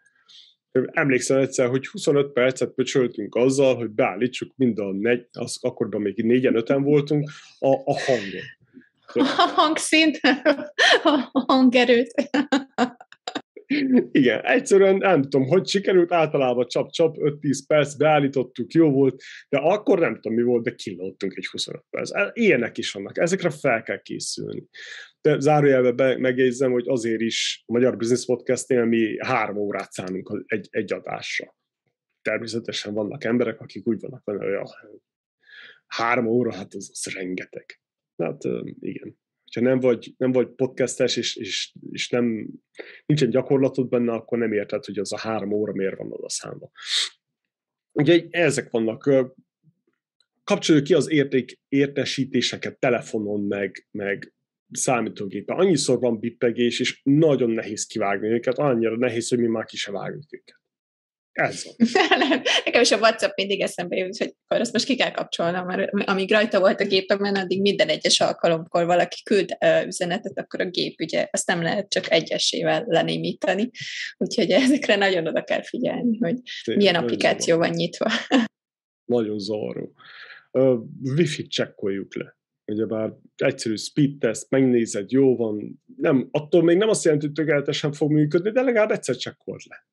[0.86, 6.24] Emlékszem egyszer, hogy 25 percet pöcsöltünk azzal, hogy beállítsuk mind a negy, az, akkorban még
[6.24, 8.56] négyen, öten voltunk, a, a hangot.
[9.14, 10.20] A hangszint,
[11.04, 12.14] a hangerőt.
[14.12, 20.00] Igen, egyszerűen nem tudom, hogy sikerült, általában csap-csap, 5-10 perc, beállítottuk, jó volt, de akkor
[20.00, 22.12] nem tudom mi volt, de kilódtunk egy 25 perc.
[22.34, 24.68] Ilyenek is vannak, ezekre fel kell készülni.
[25.22, 30.68] De zárójelben megjegyzem, hogy azért is a Magyar Business Podcastnél mi három órát szánunk egy,
[30.72, 31.56] egy adásra.
[32.22, 34.96] Természetesen vannak emberek, akik úgy vannak hogy a
[35.88, 37.82] három óra, hát az, az rengeteg.
[38.18, 38.44] Hát
[38.80, 39.18] igen.
[39.54, 42.48] Ha nem vagy, nem vagy podcastes, és, és, és nem,
[43.06, 46.72] nincsen gyakorlatod benne, akkor nem érted, hogy az a három óra miért van oda számba.
[47.92, 49.10] Ugye ezek vannak.
[50.44, 54.34] Kapcsoljuk ki az érték, értesítéseket telefonon, meg, meg
[54.72, 55.58] számítógépen.
[55.58, 59.92] Annyiszor van bippegés, és nagyon nehéz kivágni őket, annyira nehéz, hogy mi már ki se
[59.92, 60.57] vágjuk őket.
[61.38, 61.76] Ez van.
[62.66, 65.92] Nekem is a WhatsApp mindig eszembe jut, hogy akkor azt most ki kell kapcsolnom, mert
[66.10, 71.00] amíg rajta volt a gépemen, addig minden egyes alkalomkor valaki küld üzenetet, akkor a gép
[71.02, 73.70] ugye azt nem lehet csak egyesével lenémítani.
[74.18, 78.12] Úgyhogy ezekre nagyon oda kell figyelni, hogy Tényleg, milyen applikáció van nyitva.
[79.06, 79.92] Nagyon zavaró.
[80.52, 82.36] Uh, Wi-Fi csekkoljuk le
[82.72, 87.92] ugyebár egyszerű speed test, megnézed, jó van, nem, attól még nem azt jelenti, hogy tökéletesen
[87.92, 89.88] fog működni, de legalább egyszer csekkold le.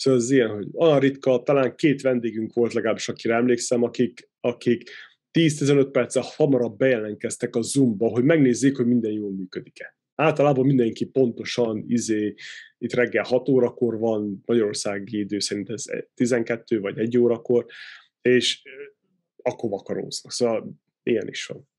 [0.00, 4.90] Szóval az ilyen, hogy olyan ritka, talán két vendégünk volt legalábbis, akire emlékszem, akik, akik
[5.38, 9.96] 10-15 perccel hamarabb bejelentkeztek a Zoomba, hogy megnézzék, hogy minden jól működik-e.
[10.14, 12.34] Általában mindenki pontosan, izé,
[12.78, 15.84] itt reggel 6 órakor van, Magyarországi idő szerint ez
[16.14, 17.66] 12 vagy 1 órakor,
[18.22, 18.62] és
[19.42, 20.32] akkor vakaróznak.
[20.32, 21.69] Szóval ilyen is van.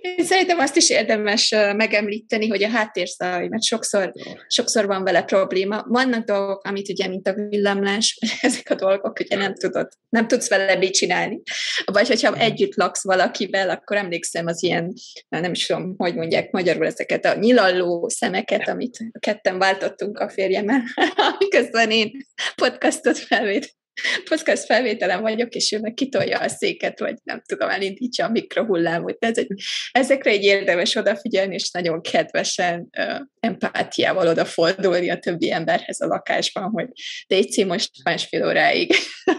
[0.00, 4.12] Én szerintem azt is érdemes megemlíteni, hogy a háttérzaj, mert sokszor,
[4.48, 5.84] sokszor van vele probléma.
[5.88, 10.48] Vannak dolgok, amit ugye, mint a villámlás, ezek a dolgok, ugye nem tudod, nem tudsz
[10.48, 11.42] vele mit csinálni.
[11.84, 14.92] Vagy hogyha együtt laksz valakivel, akkor emlékszem az ilyen,
[15.28, 20.82] nem is tudom, hogy mondják magyarul ezeket a nyilalló szemeket, amit ketten váltottunk a férjemmel,
[21.38, 22.10] miközben én
[22.54, 23.76] podcastot felvét,
[24.24, 29.24] podcast felvételen vagyok, és ő meg kitolja a széket, vagy nem tudom, elindítsa a mikrohullámot.
[29.24, 29.48] Ez egy,
[29.92, 36.70] ezekre egy érdemes odafigyelni, és nagyon kedvesen, uh, empátiával odafordulni a többi emberhez a lakásban,
[36.70, 36.88] hogy
[37.26, 38.94] Déci most másfél óráig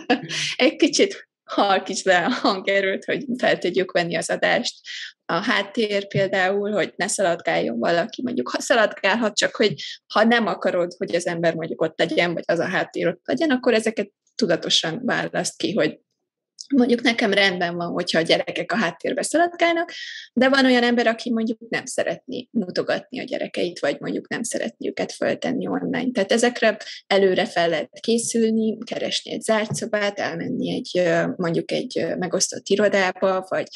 [0.56, 4.76] egy kicsit halkíts le a hangerőt, hogy fel tudjuk venni az adást.
[5.26, 9.74] A háttér például, hogy ne szaladgáljon valaki, mondjuk ha szaladgálhat, csak hogy
[10.14, 13.50] ha nem akarod, hogy az ember mondjuk ott legyen, vagy az a háttér ott legyen,
[13.50, 16.00] akkor ezeket tudatosan választ ki, hogy
[16.76, 19.92] Mondjuk nekem rendben van, hogyha a gyerekek a háttérbe szaladgálnak,
[20.34, 24.88] de van olyan ember, aki mondjuk nem szeretné mutogatni a gyerekeit, vagy mondjuk nem szeretné
[24.88, 26.12] őket föltenni online.
[26.12, 26.78] Tehát ezekre
[27.08, 33.68] előre fel lehet készülni, keresni egy zárt szobát, elmenni egy mondjuk egy megosztott irodába, vagy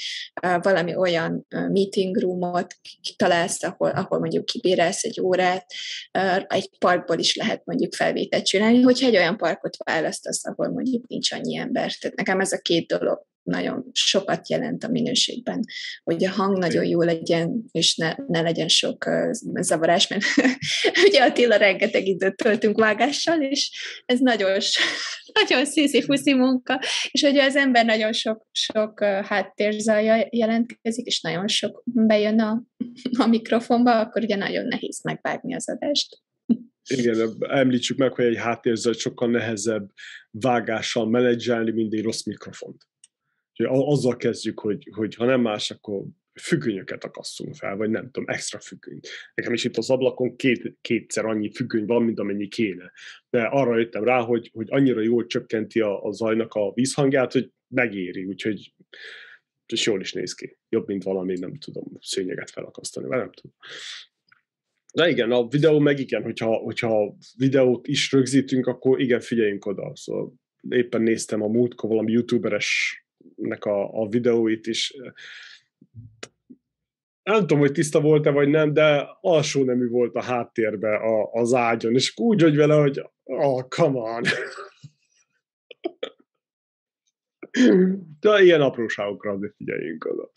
[0.62, 2.76] valami olyan meeting roomot
[3.16, 5.66] találsz, ahol, ahol mondjuk kibérelsz egy órát,
[6.48, 11.32] egy parkból is lehet mondjuk felvételt csinálni, hogyha egy olyan parkot választasz, ahol mondjuk nincs
[11.32, 11.92] annyi ember.
[11.92, 15.64] Tehát nekem ez a két két dolog nagyon sokat jelent a minőségben,
[16.04, 20.24] hogy a hang nagyon jó legyen, és ne, ne legyen sok uh, zavarás, mert
[21.08, 23.72] ugye Attila rengeteg időt töltünk vágással, és
[24.06, 24.58] ez nagyon,
[25.40, 26.80] nagyon sziszi-fuszi munka,
[27.12, 32.64] és hogyha az ember nagyon sok, sok uh, háttérzaja jelentkezik, és nagyon sok bejön a,
[33.24, 36.23] a mikrofonba, akkor ugye nagyon nehéz megvágni az adást.
[36.90, 39.92] Igen, említsük meg, hogy egy háttérzaj sokkal nehezebb
[40.32, 42.88] vágással menedzselni, mint egy rossz mikrofont.
[43.52, 46.04] Úgyhogy azzal kezdjük, hogy, hogy ha nem más, akkor
[46.42, 49.00] függönyöket akasszunk fel, vagy nem tudom, extra függöny.
[49.34, 52.92] Nekem is itt az ablakon két, kétszer annyi függöny van, mint amennyi kéne.
[53.30, 57.52] De arra jöttem rá, hogy, hogy annyira jól csökkenti a, a zajnak a vízhangját, hogy
[57.68, 58.74] megéri, úgyhogy
[59.74, 60.58] és jól is néz ki.
[60.70, 63.56] Jobb, mint valami, nem tudom, szőnyeget felakasztani, vagy nem tudom.
[64.94, 69.92] De igen, a videó meg igen, hogyha, hogyha videót is rögzítünk, akkor igen, figyeljünk oda.
[69.96, 70.34] Szóval
[70.70, 72.98] éppen néztem a múltkor valami youtuberes
[73.36, 74.94] nek a, a videóit is.
[77.24, 81.54] Nem tudom, hogy tiszta volt-e vagy nem, de alsó nemű volt a háttérbe a, az
[81.54, 84.22] ágyon, és úgy, hogy vele, hogy oh, come on.
[88.20, 90.32] De ilyen apróságokra azért figyeljünk oda.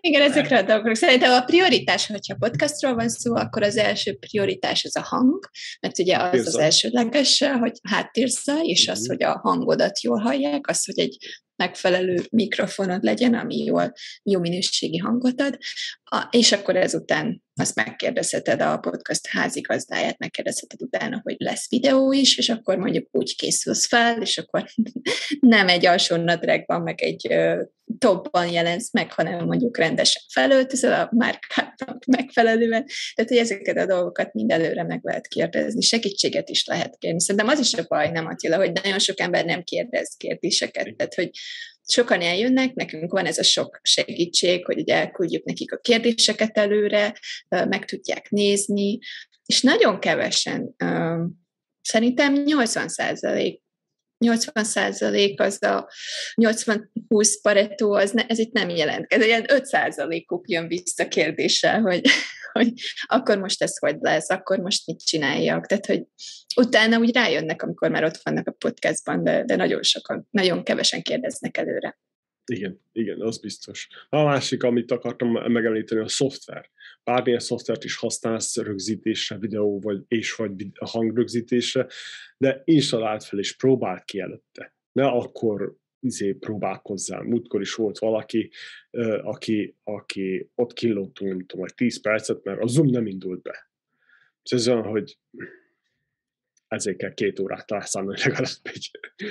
[0.00, 0.94] Igen, ezekre a dolgokra.
[0.94, 5.48] Szerintem a prioritás, hogyha podcastról van szó, akkor az első prioritás az a hang,
[5.80, 6.52] mert ugye az Tirzaj.
[6.52, 9.08] az elsődleges, hogy háttérzaj, és az, mhm.
[9.08, 11.16] hogy a hangodat jól hallják, az, hogy egy
[11.60, 13.92] megfelelő mikrofonod legyen, ami jól,
[14.22, 15.58] jó minőségi hangot ad,
[16.04, 22.38] a, és akkor ezután azt megkérdezheted a podcast házigazdáját, megkérdezheted utána, hogy lesz videó is,
[22.38, 24.64] és akkor mondjuk úgy készülsz fel, és akkor
[25.40, 27.28] nem egy alsó nadrágban, meg egy
[27.98, 32.86] topban jelensz meg, hanem mondjuk rendesen felöltözöl a márkának megfelelően.
[33.14, 37.20] Tehát, hogy ezeket a dolgokat mind előre meg lehet kérdezni, segítséget is lehet kérni.
[37.20, 41.14] Szerintem az is a baj, nem Attila, hogy nagyon sok ember nem kérdez kérdéseket, tehát,
[41.14, 41.30] hogy
[41.82, 47.14] sokan eljönnek, nekünk van ez a sok segítség, hogy ugye elküldjük nekik a kérdéseket előre,
[47.48, 48.98] meg tudják nézni,
[49.46, 50.74] és nagyon kevesen,
[51.80, 53.62] szerintem 80 százalék
[54.24, 55.90] 80 százalék az a
[56.42, 59.12] 80-20 paretó, az ne, ez itt nem jelent.
[59.12, 62.00] Ez ilyen 5 százalékuk jön vissza kérdéssel, hogy,
[62.52, 62.72] hogy
[63.06, 65.66] akkor most ez hogy lesz, akkor most mit csináljak.
[65.66, 66.02] Tehát, hogy
[66.56, 71.02] utána úgy rájönnek, amikor már ott vannak a podcastban, de, de nagyon sokan, nagyon kevesen
[71.02, 71.98] kérdeznek előre.
[72.44, 73.88] Igen, igen, az biztos.
[74.08, 76.70] A másik, amit akartam megemlíteni, a szoftver.
[77.04, 81.86] Bármilyen szoftvert is használsz rögzítésre, videó vagy, és vagy hangrögzítésre,
[82.36, 84.74] de installált fel és próbáld ki előtte.
[84.92, 87.22] Ne akkor izé próbálkozzál.
[87.22, 88.50] Múltkor is volt valaki,
[89.22, 93.70] aki, aki ott killottunk, nem tudom, vagy 10 percet, mert a Zoom nem indult be.
[94.42, 95.18] Ez olyan, hogy
[96.68, 98.90] ezért kell két órát rászállni legalább egy,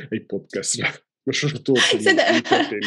[0.09, 0.87] egy podcastra.
[1.23, 2.79] Most tudod, hogy Szerintem...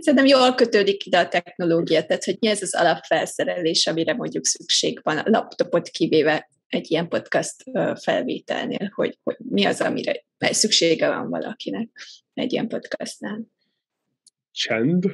[0.00, 5.00] Szerintem jól kötődik ide a technológia, tehát hogy mi ez az alapfelszerelés, amire mondjuk szükség
[5.02, 7.64] van, a laptopot kivéve egy ilyen podcast
[8.02, 11.88] felvételnél, hogy, hogy mi az, amire szüksége van valakinek
[12.34, 13.46] egy ilyen podcastnál.
[14.50, 15.04] Csend.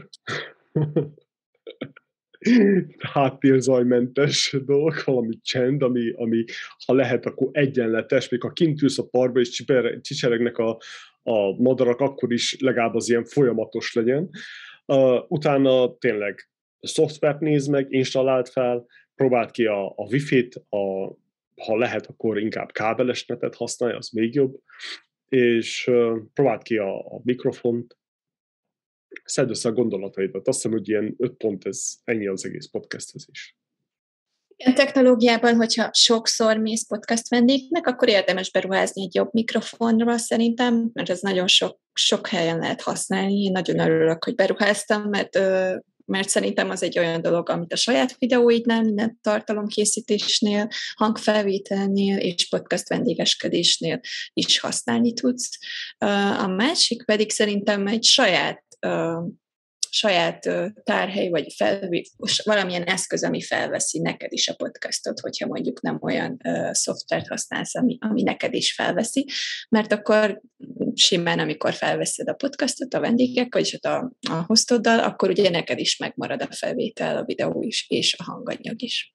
[2.99, 6.45] Háttérzajmentes dolog, valami csend, ami, ami
[6.87, 9.65] ha lehet, akkor egyenletes, még ha kint ülsz a parba és
[10.01, 10.79] csicseregnek a,
[11.23, 14.31] a madarak, akkor is legalább az ilyen folyamatos legyen.
[14.87, 16.49] Uh, utána tényleg
[16.81, 21.07] szoftvert néz meg, installált fel, próbáld ki a, a wifi-t, a,
[21.65, 24.61] ha lehet, akkor inkább kábeles netet használja, az még jobb,
[25.29, 27.97] és uh, próbáld ki a, a mikrofont,
[29.25, 30.49] szedd össze a gondolataidat.
[30.49, 33.57] Azt hiszem, hogy ilyen öt pont, ez ennyi az egész podcasthez is.
[34.65, 41.11] A technológiában, hogyha sokszor mész podcast vendégnek, akkor érdemes beruházni egy jobb mikrofonra szerintem, mert
[41.11, 43.43] ez nagyon sok, sok helyen lehet használni.
[43.43, 45.39] Én nagyon örülök, hogy beruháztam, mert
[46.05, 52.89] mert szerintem az egy olyan dolog, amit a saját videóidnál, minden tartalomkészítésnél, hangfelvételnél és podcast
[52.89, 54.01] vendégeskedésnél
[54.33, 55.59] is használni tudsz.
[56.39, 58.65] A másik pedig szerintem egy saját
[59.95, 60.49] saját
[60.83, 61.89] tárhely, vagy fel,
[62.45, 67.75] valamilyen eszköz, ami felveszi neked is a podcastot, hogyha mondjuk nem olyan uh, szoftvert használsz,
[67.75, 69.27] ami, ami neked is felveszi,
[69.69, 70.41] mert akkor
[70.95, 73.97] simán, amikor felveszed a podcastot a vendégek, vagyis a,
[74.31, 78.83] a hostoddal, akkor ugye neked is megmarad a felvétel, a videó is, és a hanganyag
[78.83, 79.15] is.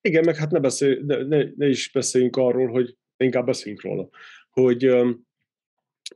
[0.00, 4.08] Igen, meg hát ne, beszélj, ne, ne, ne is beszéljünk arról, hogy inkább beszéljünk róla,
[4.50, 4.84] hogy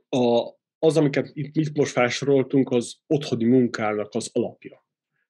[0.09, 4.85] a, az, amiket itt most felsoroltunk, az otthoni munkának az alapja.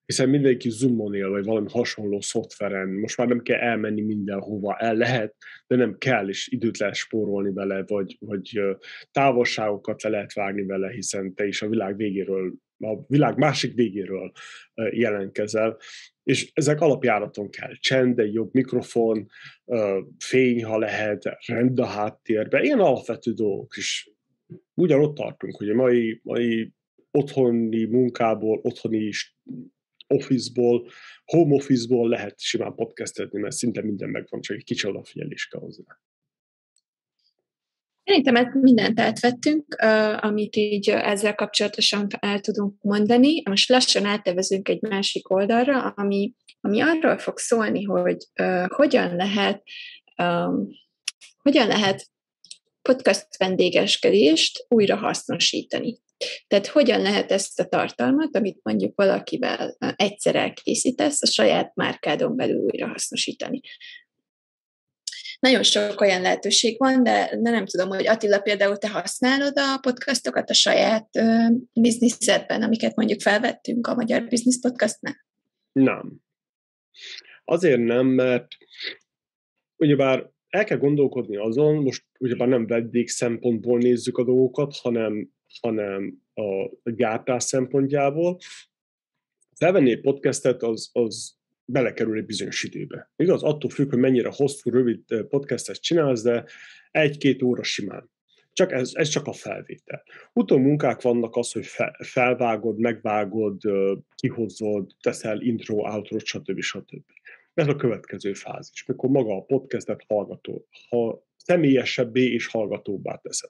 [0.05, 2.89] Hiszen mindenki Zoomon él, vagy valami hasonló szoftveren.
[2.89, 5.35] Most már nem kell elmenni mindenhova, el lehet,
[5.67, 8.59] de nem kell, és időt lehet spórolni vele, vagy, vagy
[9.11, 14.31] távolságokat le lehet vágni vele, hiszen te is a világ végéről, a világ másik végéről
[14.91, 15.77] jelentkezel.
[16.23, 17.71] És ezek alapjáraton kell.
[17.79, 19.27] Csend, egy jobb mikrofon,
[20.17, 24.16] fény, ha lehet, rend a háttérben, ilyen alapvető dolgok is
[24.77, 26.71] ugyanott tartunk, hogy a mai, mai
[27.11, 29.11] otthoni munkából, otthoni
[30.07, 30.89] office-ból,
[31.25, 35.83] home office-ból lehet simán podcastetni, mert szinte minden megvan, csak egy kicsi odafigyelés kell hozzá.
[38.03, 39.75] Szerintem ezt mindent átvettünk,
[40.19, 43.41] amit így ezzel kapcsolatosan el tudunk mondani.
[43.49, 48.17] Most lassan áttevezünk egy másik oldalra, ami, ami arról fog szólni, hogy
[48.67, 49.63] hogyan lehet
[51.37, 52.09] hogyan lehet
[52.87, 55.99] podcast vendégeskedést újra hasznosítani.
[56.47, 62.59] Tehát hogyan lehet ezt a tartalmat, amit mondjuk valakivel egyszer elkészítesz, a saját márkádon belül
[62.59, 63.61] újra hasznosítani.
[65.39, 69.77] nagyon sok olyan lehetőség van, de, de nem tudom, hogy Attila például te használod a
[69.81, 71.09] podcastokat a saját
[71.73, 75.25] bizniszedben, amiket mondjuk felvettünk a Magyar Business Podcastnál?
[75.71, 76.13] Nem.
[77.45, 78.47] Azért nem, mert
[79.75, 85.29] ugyebár el kell gondolkodni azon, most ugyebár nem vendég szempontból nézzük a dolgokat, hanem,
[85.61, 88.37] hanem a gyártás szempontjából.
[89.55, 93.11] Felvenni egy podcastet, az, az belekerül egy bizonyos időbe.
[93.15, 93.43] Igaz?
[93.43, 96.45] Attól függ, hogy mennyire hosszú, rövid podcastet csinálsz, de
[96.91, 98.09] egy-két óra simán.
[98.53, 100.03] Csak ez, ez csak a felvétel.
[100.33, 103.61] munkák vannak az, hogy fel, felvágod, megvágod,
[104.15, 106.59] kihozod, teszel intro, outro, stb.
[106.59, 107.03] stb.
[107.57, 113.49] Ez a következő fázis, mikor maga a podcastet hallgató, ha személyesebbé és hallgatóbbá teszed.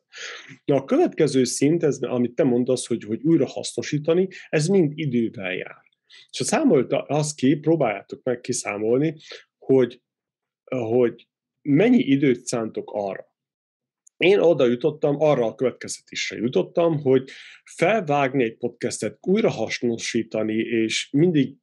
[0.65, 5.53] Na, a következő szint, ez, amit te mondasz, hogy, hogy újra hasznosítani, ez mind idővel
[5.53, 5.81] jár.
[6.29, 9.15] És ha számolta azt ki, próbáljátok meg kiszámolni,
[9.57, 10.01] hogy,
[10.63, 11.27] hogy
[11.61, 13.35] mennyi időt szántok arra.
[14.17, 17.29] Én oda jutottam, arra a következtetésre jutottam, hogy
[17.63, 21.55] felvágni egy podcastet, újra hasznosítani, és mindig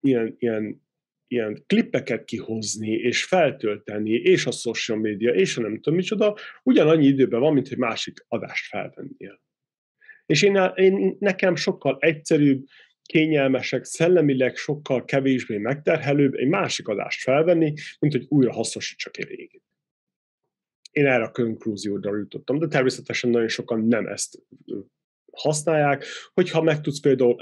[0.00, 0.88] ilyen, ilyen,
[1.30, 7.06] ilyen klippeket kihozni, és feltölteni, és a social media, és a nem tudom micsoda, ugyanannyi
[7.06, 9.40] időben van, mint egy másik adást felvennél.
[10.26, 12.64] És én, én, nekem sokkal egyszerűbb,
[13.02, 19.62] kényelmesek, szellemileg sokkal kevésbé megterhelőbb egy másik adást felvenni, mint hogy újra hasznosítsak egy régit.
[20.90, 24.38] Én erre a konklúzióra jutottam, de természetesen nagyon sokan nem ezt
[25.32, 27.36] használják, hogyha meg tudsz például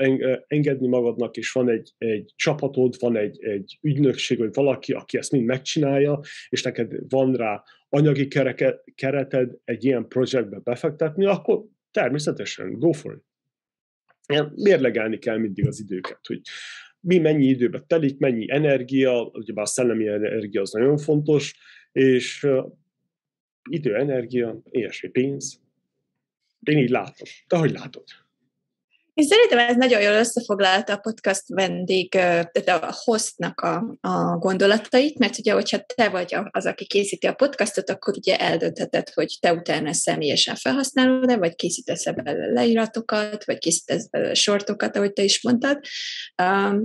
[0.46, 5.32] engedni magadnak, és van egy, egy csapatod, van egy, egy ügynökség, vagy valaki, aki ezt
[5.32, 12.78] mind megcsinálja, és neked van rá anyagi kereke, kereted egy ilyen projektbe befektetni, akkor természetesen
[12.78, 13.26] go for it
[14.54, 16.40] mérlegelni kell mindig az időket, hogy
[17.00, 21.56] mi mennyi időbe telik, mennyi energia, ugye a szellemi energia az nagyon fontos,
[21.92, 22.72] és uh,
[23.70, 25.60] idő, energia, ilyesmi, pénz.
[26.62, 27.28] Én így látom.
[27.46, 28.04] Te hogy látod?
[29.18, 35.18] Én szerintem ez nagyon jól összefoglalta a podcast vendég, tehát a hostnak a, a gondolatait,
[35.18, 39.52] mert ugye, hogyha te vagy az, aki készíti a podcastot, akkor ugye eldöntheted, hogy te
[39.52, 45.42] utána személyesen felhasználod-e, vagy készítesz -e belőle leíratokat, vagy készítesz belőle sortokat, ahogy te is
[45.42, 45.78] mondtad.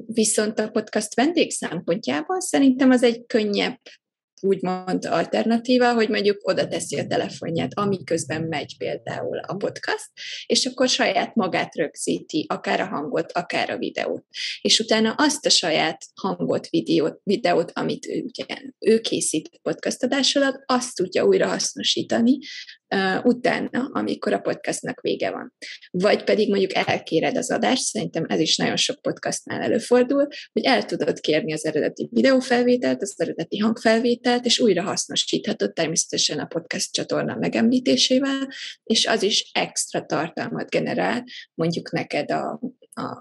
[0.06, 3.80] Viszont a podcast vendég szempontjából szerintem az egy könnyebb
[4.44, 10.10] úgymond alternatíva, hogy mondjuk oda teszi a telefonját, ami közben megy például a podcast,
[10.46, 14.26] és akkor saját magát rögzíti, akár a hangot, akár a videót.
[14.62, 20.36] És utána azt a saját hangot, videót, videót amit ő, ugye, ő készít podcast adás
[20.36, 22.38] alatt, azt tudja újra hasznosítani,
[22.94, 25.54] uh, utána, amikor a podcastnak vége van.
[25.92, 30.86] Vagy pedig mondjuk elkéred az adást, szerintem ez is nagyon sok podcastnál előfordul, hogy el
[30.86, 37.36] tudod kérni az eredeti videófelvételt, az eredeti hangfelvételt, és újra hasznosíthatod természetesen a podcast csatorna
[37.36, 38.48] megemlítésével,
[38.84, 41.24] és az is extra tartalmat generál,
[41.54, 42.60] mondjuk neked a,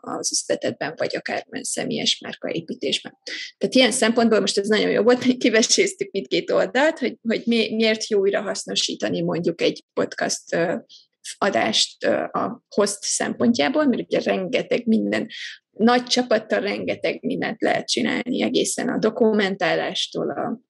[0.00, 3.16] az üzletedben, vagy akár személyes márkaépítésben.
[3.58, 7.74] Tehát ilyen szempontból most ez nagyon jó volt, hogy kiveséztük mindkét oldalt, hogy, hogy mi,
[7.74, 10.56] miért jó újra hasznosítani mondjuk egy podcast
[11.38, 15.28] adást a host szempontjából, mert ugye rengeteg minden,
[15.70, 20.60] nagy csapattal rengeteg mindent lehet csinálni, egészen a dokumentálástól, a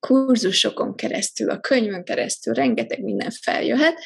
[0.00, 3.98] kurzusokon keresztül, a könyvön keresztül, rengeteg minden feljöhet,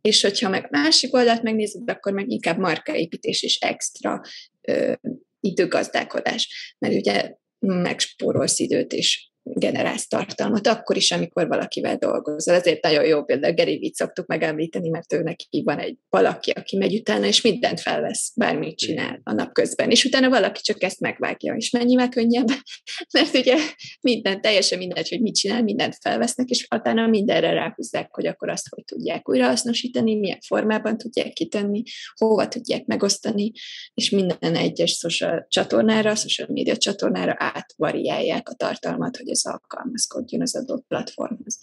[0.00, 4.20] és hogyha meg másik oldalt megnézed, akkor meg inkább markaépítés és extra
[4.60, 4.92] ö,
[5.40, 12.54] időgazdálkodás, mert ugye megspórolsz időt, és generálsz tartalmat, akkor is, amikor valakivel dolgozol.
[12.54, 16.76] Ezért nagyon jó például Gary Witt szoktuk megemlíteni, mert ő neki van egy valaki, aki
[16.76, 19.90] megy utána, és mindent felvesz, bármit csinál a nap közben.
[19.90, 22.48] És utána valaki csak ezt megvágja, és mennyivel könnyebb,
[23.14, 23.56] mert ugye
[24.00, 28.68] minden, teljesen mindegy, hogy mit csinál, mindent felvesznek, és utána mindenre ráhúzzák, hogy akkor azt
[28.68, 31.82] hogy tudják újrahasznosítani, milyen formában tudják kitenni,
[32.14, 33.52] hova tudják megosztani,
[33.94, 40.56] és minden egyes social csatornára, social media csatornára átvariálják a tartalmat, hogy ez alkalmazkodjon az
[40.56, 41.58] adott platformhoz.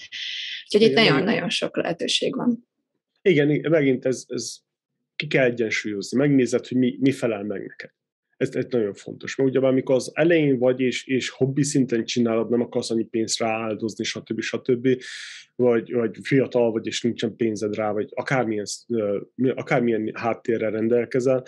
[0.63, 2.67] Úgyhogy itt nagyon-nagyon sok lehetőség van.
[3.21, 4.57] Igen, megint ez, ez
[5.15, 7.89] ki kell egyensúlyozni, megnézed, hogy mi, mi felel meg neked.
[8.37, 12.49] Ez, ez nagyon fontos, mert ugye amikor az elején vagy, és, és hobbi szinten csinálod,
[12.49, 14.41] nem akarsz annyi pénzt rááldozni, stb.
[14.41, 14.87] stb.,
[15.55, 18.65] vagy, vagy fiatal vagy, és nincsen pénzed rá, vagy akármilyen,
[19.35, 21.43] akármilyen háttérrel rendelkezel,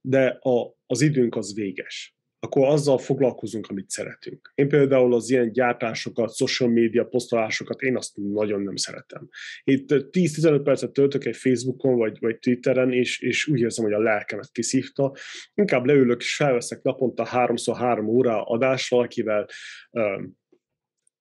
[0.00, 4.52] de a, az időnk az véges akkor azzal foglalkozunk, amit szeretünk.
[4.54, 9.28] Én például az ilyen gyártásokat, social media posztolásokat, én azt nagyon nem szeretem.
[9.64, 13.98] Itt 10-15 percet töltök egy Facebookon vagy, vagy Twitteren, és, és úgy érzem, hogy a
[13.98, 15.12] lelkemet kiszívta.
[15.54, 19.48] Inkább leülök és felveszek naponta háromszor három óra adásra, akivel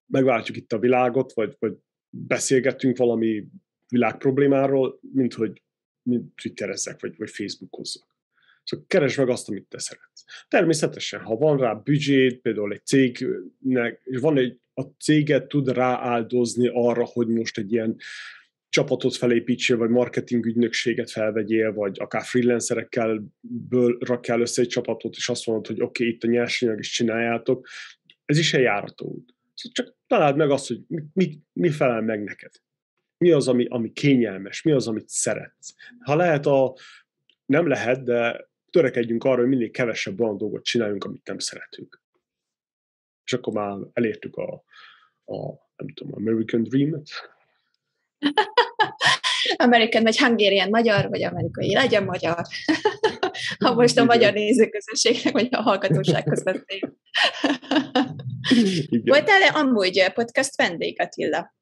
[0.05, 1.73] megváltjuk itt a világot, vagy, vagy
[2.09, 3.43] beszélgettünk valami
[3.87, 5.61] világ problémáról, mint hogy
[6.03, 8.10] mint twitterezzek, vagy, vagy facebookozzak.
[8.63, 10.23] Szóval keresd meg azt, amit te szeretsz.
[10.47, 16.69] Természetesen, ha van rá büdzsét, például egy cégnek, és van egy, a céget tud rááldozni
[16.73, 17.97] arra, hogy most egy ilyen
[18.69, 25.29] csapatot felépítsél, vagy marketing ügynökséget felvegyél, vagy akár freelancerekkel ből rakjál össze egy csapatot, és
[25.29, 27.67] azt mondod, hogy oké, okay, itt a nyersanyag is csináljátok.
[28.25, 29.35] Ez is egy járató út.
[29.53, 32.51] Szóval csak találd meg azt, hogy mi, mi, mi felel meg neked.
[33.17, 35.73] Mi az, ami, ami kényelmes, mi az, amit szeretsz.
[35.99, 36.75] Ha lehet, a,
[37.45, 42.01] nem lehet, de törekedjünk arra, hogy minél kevesebb olyan dolgot csináljunk, amit nem szeretünk.
[43.23, 44.53] És akkor már elértük a,
[45.25, 45.37] a
[45.75, 47.09] nem tudom, American Dream-et.
[49.55, 52.41] American vagy Hungarian magyar, vagy amerikai legyen magyar.
[53.63, 56.97] ha most a magyar nézőközönségnek, vagy a hallgatósághoz beszél.
[59.03, 61.55] Voltál-e amúgy podcast vendég, Attila?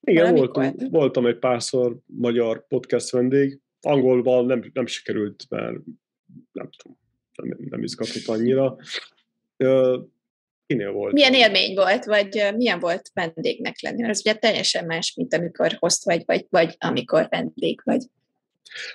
[0.00, 3.60] Igen, voltam, voltam egy párszor magyar podcast vendég.
[3.80, 5.76] Angolban nem, nem sikerült, mert
[6.52, 6.98] nem tudom,
[7.34, 8.76] nem, nem izgatott annyira.
[10.66, 11.12] Kinél volt?
[11.12, 14.08] Milyen élmény volt, vagy milyen volt vendégnek lenni?
[14.08, 18.02] Ez ugye teljesen más, mint amikor host vagy, vagy, vagy amikor vendég vagy.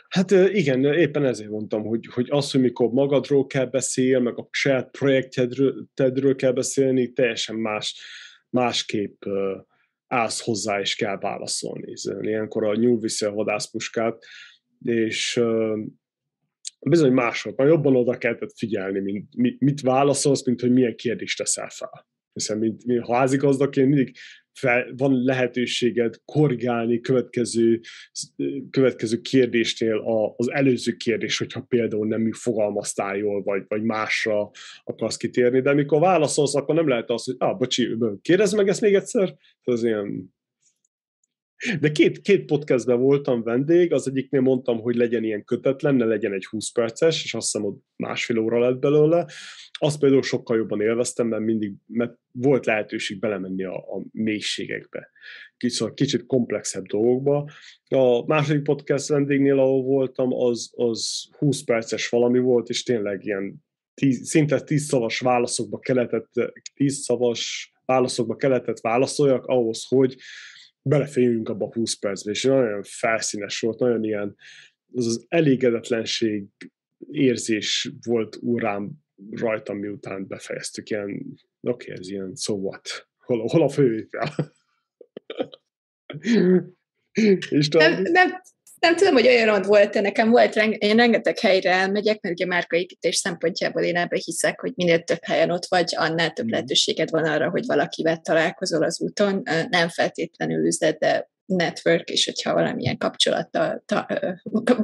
[0.10, 4.48] Hát igen, éppen ezért mondtam, hogy, hogy az, hogy mikor magadról kell beszélni, meg a
[4.52, 7.96] saját projektedről kell beszélni, teljesen más,
[8.50, 9.24] másképp
[10.08, 11.94] állsz hozzá, és kell válaszolni.
[12.22, 14.24] Ilyenkor a nyúl viszi a vadászpuskát,
[14.84, 15.42] és
[16.80, 21.70] bizony mások, már jobban oda kellett figyelni, mint, mit válaszolsz, mint hogy milyen kérdést teszel
[21.70, 22.08] fel.
[22.34, 24.16] Hiszen mint, mint házigazdaként mindig
[24.60, 27.80] fel, van lehetőséged korrigálni következő,
[28.70, 34.52] következő kérdésnél a, az előző kérdés, hogyha például nem fogalmaztál jól, vagy, vagy másra
[34.84, 38.82] akarsz kitérni, de amikor válaszolsz, akkor nem lehet az, hogy ah, bocsi, kérdezz meg ezt
[38.82, 40.38] még egyszer, az ilyen
[41.80, 46.34] de két, két podcastben voltam vendég, az egyiknél mondtam, hogy legyen ilyen kötetlen, ne legyen
[46.34, 49.26] egy 20 perces, és azt hiszem, hogy másfél óra lett belőle.
[49.80, 55.10] Azt például sokkal jobban élveztem, mert mindig mert volt lehetőség belemenni a, a mélységekbe,
[55.58, 57.50] kicsit, kicsit komplexebb dolgokba.
[57.88, 63.64] A második podcast vendégnél, ahol voltam, az, az 20 perces valami volt, és tényleg ilyen
[63.94, 66.32] tíz, szinte 10 szavas válaszokba keletett,
[66.74, 70.16] 10 szavas válaszokba keletett válaszoljak ahhoz, hogy
[70.82, 74.36] beleférjünk abba a 20 percbe, és nagyon felszínes volt, nagyon ilyen,
[74.94, 76.48] az az elégedetlenség
[77.12, 78.92] érzés volt úrám
[79.32, 83.08] rajtam, miután befejeztük, ilyen, oké, okay, ez ilyen, so what?
[83.18, 84.54] Hol, hol a fővétel?
[87.50, 88.42] és nem, nem,
[88.80, 93.84] nem tudom, hogy olyan volt-e, nekem volt, én rengeteg helyre elmegyek, mert ugye márkaépítés szempontjából
[93.84, 96.50] én ebbe hiszek, hogy minél több helyen ott vagy, annál több mm.
[96.50, 102.54] lehetőséged van arra, hogy valakivel találkozol az úton, nem feltétlenül üzlet, de network, és hogyha
[102.54, 104.08] valamilyen kapcsolattal, ta,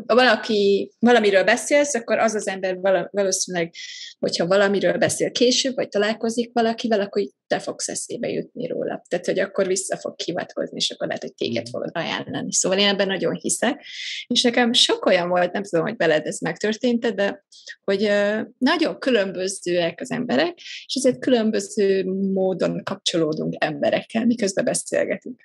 [0.06, 2.78] valaki, valamiről beszélsz, akkor az az ember
[3.12, 3.74] valószínűleg,
[4.20, 9.04] hogyha valamiről beszél később, vagy találkozik valakivel, akkor te fogsz eszébe jutni róla.
[9.08, 11.72] Tehát, hogy akkor vissza fog hivatkozni, és akkor lehet, hogy téged mm.
[11.72, 12.54] fogod ajánlani.
[12.54, 13.86] Szóval én ebben nagyon hiszek.
[14.28, 17.46] És nekem sok olyan volt, nem tudom, hogy veled ez megtörtént, de
[17.84, 18.12] hogy
[18.58, 20.54] nagyon különbözőek az emberek,
[20.86, 22.04] és ezért különböző
[22.34, 25.40] módon kapcsolódunk emberekkel, miközben beszélgetünk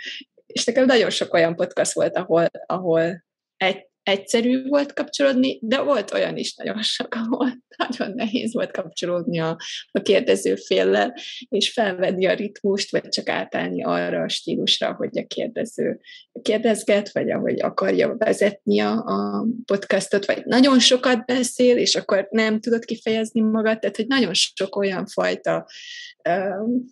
[0.52, 3.24] és nekem nagyon sok olyan podcast volt, ahol, ahol
[3.56, 9.38] egy, egyszerű volt kapcsolódni, de volt olyan is nagyon sok, ahol nagyon nehéz volt kapcsolódni
[9.38, 9.56] a,
[9.90, 11.14] a kérdező féllel,
[11.48, 16.00] és felvenni a ritmust, vagy csak átállni arra a stílusra, hogy a kérdező
[16.42, 22.60] kérdezget, vagy ahogy akarja vezetni a, a podcastot, vagy nagyon sokat beszél, és akkor nem
[22.60, 25.66] tudod kifejezni magad, tehát hogy nagyon sok olyan fajta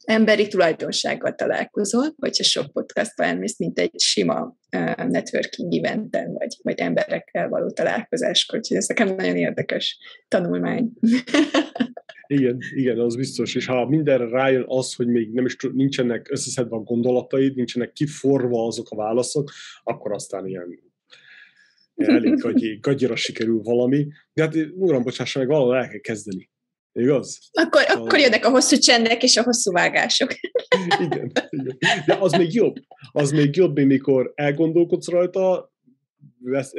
[0.04, 4.56] emberi tulajdonsággal találkozol, hogyha sok podcastba elmész, mint egy sima
[4.96, 8.58] networking eventen, vagy, vagy emberekkel való találkozáskor.
[8.58, 9.98] Úgyhogy ez nekem nagyon érdekes
[10.28, 10.92] tanulmány.
[12.30, 13.54] Igen, igen, az biztos.
[13.54, 18.66] És ha mindenre rájön az, hogy még nem is nincsenek összeszedve a gondolataid, nincsenek kiforva
[18.66, 19.50] azok a válaszok,
[19.82, 20.78] akkor aztán ilyen,
[21.94, 24.06] ilyen elég gagyi, gagyira sikerül valami.
[24.32, 26.50] De hát, uram, bocsássa meg, valahol el kell kezdeni.
[26.98, 27.38] Igaz?
[27.52, 27.92] Akkor, a...
[27.92, 30.34] akkor jönnek a hosszú csendek és a hosszú vágások.
[31.04, 31.76] Igen, igen.
[32.06, 32.76] De az még jobb.
[33.12, 35.72] Az még jobb, mikor elgondolkodsz rajta,
[36.38, 36.72] vesz,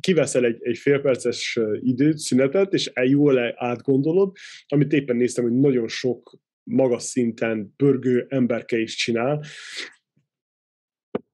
[0.00, 6.38] kiveszel egy, egy félperces időt, szünetet, és jól átgondolod, amit éppen néztem, hogy nagyon sok
[6.62, 9.44] magas szinten pörgő emberke is csinál,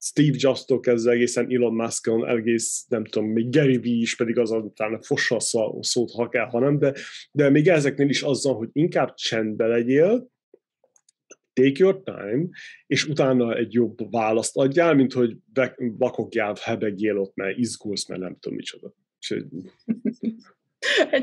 [0.04, 4.50] Steve Jobs-tól kezdve egészen Elon Musk-on, egész, nem tudom, még Gary Vee is pedig az
[4.50, 6.94] utána fossa a szót, ha kell, ha nem, de,
[7.32, 10.30] de még ezeknél is azzal, hogy inkább csendbe legyél,
[11.52, 12.48] take your time,
[12.86, 15.36] és utána egy jobb választ adjál, mint hogy
[15.76, 18.94] vakogjál, hebegjél ott, mert izgulsz, mert nem tudom micsoda.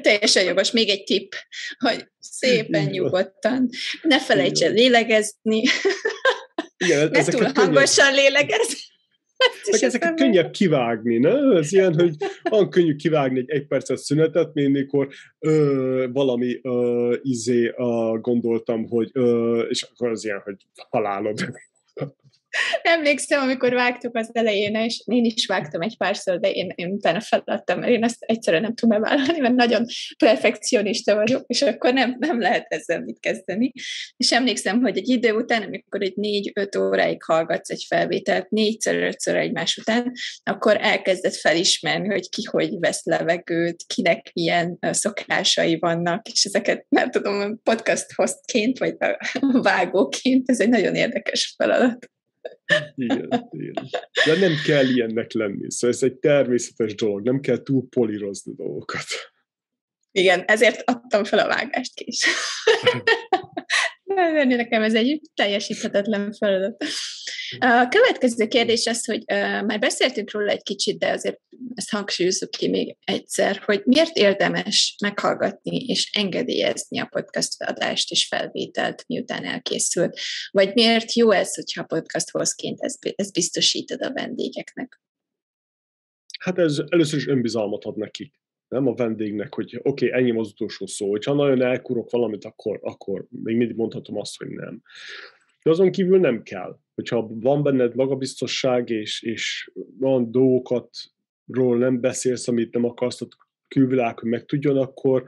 [0.02, 0.72] Teljesen jogos.
[0.72, 1.32] Még egy tipp,
[1.78, 3.70] hogy szépen nyugodtan,
[4.02, 5.64] ne felejts el lélegezni,
[6.86, 8.78] Igen, ne túl hangosan lélegezni.
[9.72, 11.58] Meg ezeket könnyebb kivágni, ne?
[11.58, 12.16] Ez ilyen, hogy
[12.50, 15.08] van könnyű kivágni egy egy percet szünetet, mint mikor
[15.40, 20.56] ö, valami ö, izé ö, gondoltam, hogy ö, és akkor az ilyen, hogy
[20.90, 21.40] halálod.
[22.82, 27.22] Emlékszem, amikor vágtuk az elején, és én is vágtam egy párszor, de én, én utána
[27.22, 29.86] feladtam, mert én ezt egyszerűen nem tudom bevállalni, mert nagyon
[30.18, 33.72] perfekcionista vagyok, és akkor nem, nem lehet ezzel mit kezdeni.
[34.18, 39.78] És emlékszem, hogy egy idő után, amikor egy négy-öt óráig hallgatsz egy felvételt, négyszer-ötször egymás
[39.78, 40.12] után,
[40.44, 47.12] akkor elkezded felismerni, hogy ki hogy vesz levegőt, kinek milyen szokásai vannak, és ezeket nem
[47.12, 48.96] tudom, podcast hostként, vagy
[49.62, 52.10] vágóként, ez egy nagyon érdekes feladat.
[52.96, 53.90] Igen, igen.
[54.26, 55.72] De nem kell ilyennek lenni.
[55.72, 59.06] Szóval ez egy természetes dolog, nem kell túl polírozni dolgokat.
[60.12, 62.26] Igen, ezért adtam fel a vágást is.
[64.46, 66.84] Nekem ez egy teljesíthetetlen feladat.
[67.60, 69.24] A következő kérdés az, hogy
[69.66, 71.40] már beszéltünk róla egy kicsit, de azért
[71.74, 78.28] ezt hangsúlyozzuk ki még egyszer, hogy miért érdemes meghallgatni és engedélyezni a podcast adást és
[78.28, 80.20] felvételt, miután elkészült,
[80.52, 82.78] vagy miért jó ez, hogyha podcast hozként
[83.16, 85.02] ezt biztosítod a vendégeknek?
[86.40, 88.34] Hát ez először is önbizalmat ad nekik
[88.70, 91.10] nem a vendégnek, hogy oké, okay, ennyi az utolsó szó.
[91.10, 94.82] Hogyha nagyon elkurok valamit, akkor, akkor még mindig mondhatom azt, hogy nem.
[95.64, 96.80] De azon kívül nem kell.
[96.96, 100.90] Hogyha van benned magabiztosság, és, és van dolgokat,
[101.48, 103.28] ról nem beszélsz, amit nem akarsz, a
[103.68, 105.24] külvilág, hogy megtudjon, akkor,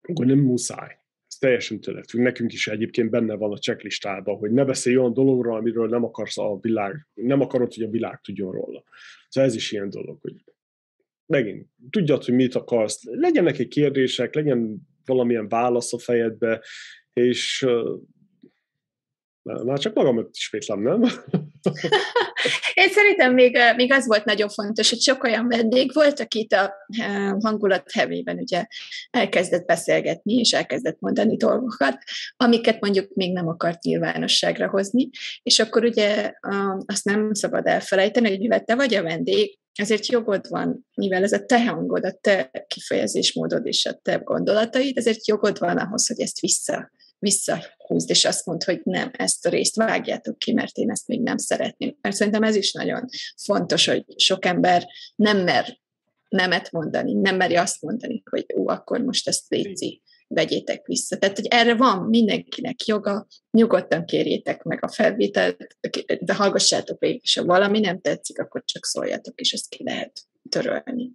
[0.00, 0.96] akkor nem muszáj.
[1.26, 2.04] Ez teljesen tőled.
[2.12, 6.38] Nekünk is egyébként benne van a checklistában, hogy ne beszélj olyan dologról, amiről nem akarsz
[6.38, 8.84] a világ, nem akarod, hogy a világ tudjon róla.
[9.28, 10.44] Szóval ez is ilyen dolog, hogy
[11.32, 16.62] megint tudjad, hogy mit akarsz, legyenek egy kérdések, legyen valamilyen válasz a fejedbe,
[17.12, 17.66] és
[19.42, 21.02] már csak magamat ismétlem, nem?
[22.74, 26.74] Én szerintem még, még az volt nagyon fontos, hogy sok olyan vendég volt, akit a
[27.40, 28.66] hangulat hevében ugye
[29.10, 31.98] elkezdett beszélgetni, és elkezdett mondani dolgokat,
[32.36, 35.08] amiket mondjuk még nem akart nyilvánosságra hozni,
[35.42, 36.32] és akkor ugye
[36.86, 41.32] azt nem szabad elfelejteni, hogy mivel te vagy a vendég, ezért jogod van, mivel ez
[41.32, 46.20] a te hangod, a te kifejezésmódod és a te gondolataid, ezért jogod van ahhoz, hogy
[46.20, 46.90] ezt vissza
[47.22, 51.22] visszahúzd, és azt mondd, hogy nem, ezt a részt vágjátok ki, mert én ezt még
[51.22, 51.96] nem szeretném.
[52.00, 53.04] Mert szerintem ez is nagyon
[53.44, 55.80] fontos, hogy sok ember nem mer
[56.28, 60.02] nemet mondani, nem meri azt mondani, hogy ó, akkor most ezt léci,
[60.34, 61.18] vegyétek vissza.
[61.18, 65.76] Tehát, hogy erre van mindenkinek joga, nyugodtan kérjétek meg a felvételt,
[66.20, 70.20] de hallgassátok végig, és ha valami nem tetszik, akkor csak szóljatok, és ezt ki lehet
[70.48, 71.10] törölni.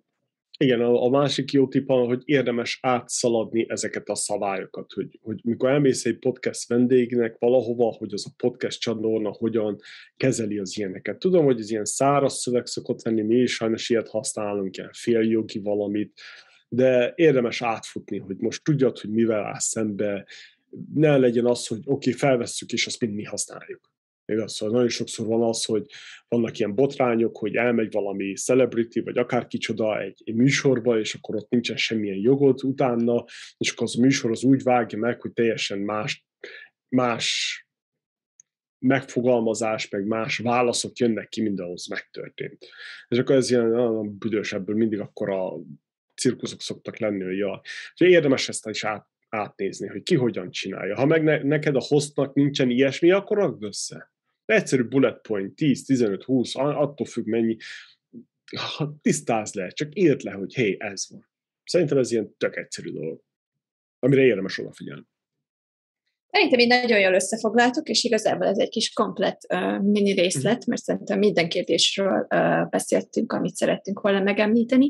[0.59, 6.05] Igen, a, másik jó tipp, hogy érdemes átszaladni ezeket a szabályokat, hogy, hogy mikor elmész
[6.05, 9.79] egy podcast vendégnek valahova, hogy az a podcast csatorna hogyan
[10.15, 11.17] kezeli az ilyeneket.
[11.19, 15.59] Tudom, hogy ez ilyen száraz szöveg szokott lenni, mi is sajnos ilyet használunk, ilyen féljogi
[15.59, 16.21] valamit,
[16.69, 20.25] de érdemes átfutni, hogy most tudjad, hogy mivel állsz szembe,
[20.93, 23.95] ne legyen az, hogy oké, okay, felvesszük, és azt mind mi használjuk.
[24.25, 24.53] Igaz?
[24.53, 25.85] Szóval nagyon sokszor van az, hogy
[26.27, 31.35] vannak ilyen botrányok, hogy elmegy valami celebrity, vagy akár kicsoda egy, egy műsorba, és akkor
[31.35, 33.25] ott nincsen semmilyen jogod utána,
[33.57, 36.25] és akkor az a műsor az úgy vágja meg, hogy teljesen más,
[36.89, 37.67] más
[38.79, 42.67] megfogalmazás, meg más válaszok jönnek ki, mint ahhoz megtörtént.
[43.07, 45.53] És akkor ez ilyen nagyon büdös, ebből mindig akkor a
[46.17, 47.61] cirkuszok szoktak lenni, hogy ja.
[47.91, 50.95] Úgyhogy érdemes ezt is át, átnézni, hogy ki hogyan csinálja.
[50.95, 54.11] Ha meg ne, neked a hostnak nincsen ilyesmi, akkor rakd össze.
[54.45, 57.57] Egyszerű bullet point, 10, 15, 20, attól függ mennyi,
[58.55, 61.29] ha tisztáz le, csak élt le, hogy hé, ez van.
[61.63, 63.21] Szerintem ez ilyen tök egyszerű dolog,
[63.99, 65.07] amire érdemes odafigyelni.
[66.31, 70.69] Szerintem így nagyon jól összefoglaltuk, és igazából ez egy kis komplet uh, mini részlet, mhm.
[70.69, 74.89] mert szerintem minden kérdésről uh, beszéltünk, amit szerettünk volna megemlíteni.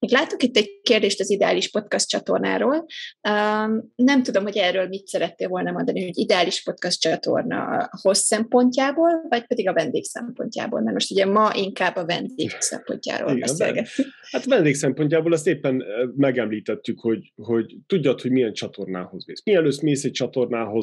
[0.00, 2.86] Még látok itt egy kérdést az Ideális Podcast csatornáról.
[3.28, 9.26] Um, nem tudom, hogy erről mit szerettél volna mondani, hogy Ideális Podcast csatorna hossz szempontjából,
[9.28, 14.08] vagy pedig a vendég szempontjából, mert most ugye ma inkább a vendég szempontjáról Igen, beszélgetünk.
[14.30, 15.84] Hát vendég szempontjából ezt éppen
[16.16, 19.42] megemlítettük, hogy, hogy tudjad, hogy milyen csatornához mész.
[19.44, 20.75] Mielőtt mész egy csatornához,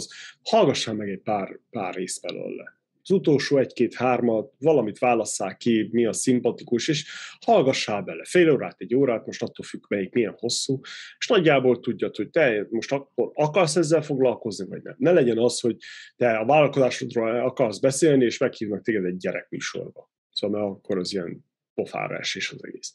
[0.43, 2.81] hallgassál meg egy pár, pár részt belőle.
[3.01, 7.05] az utolsó egy-két-hármat, valamit válasszál ki, mi a szimpatikus, és
[7.45, 10.79] hallgassál bele fél órát, egy órát, most attól függ, melyik milyen hosszú,
[11.17, 14.95] és nagyjából tudjad, hogy te most akkor akarsz ezzel foglalkozni, vagy nem.
[14.97, 15.77] Ne legyen az, hogy
[16.15, 20.11] te a vállalkozásodról akarsz beszélni, és meghívnak téged egy gyerekműsorba.
[20.31, 22.93] Szóval mert akkor az ilyen pofára esés az egész.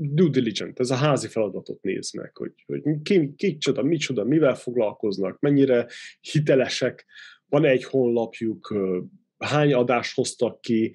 [0.00, 4.54] Due diligent, ez a házi feladatot néz meg, hogy, hogy ki, ki csoda, micsoda, mivel
[4.54, 5.86] foglalkoznak, mennyire
[6.20, 7.06] hitelesek,
[7.48, 8.74] van egy honlapjuk,
[9.38, 10.92] hány adást hoztak ki,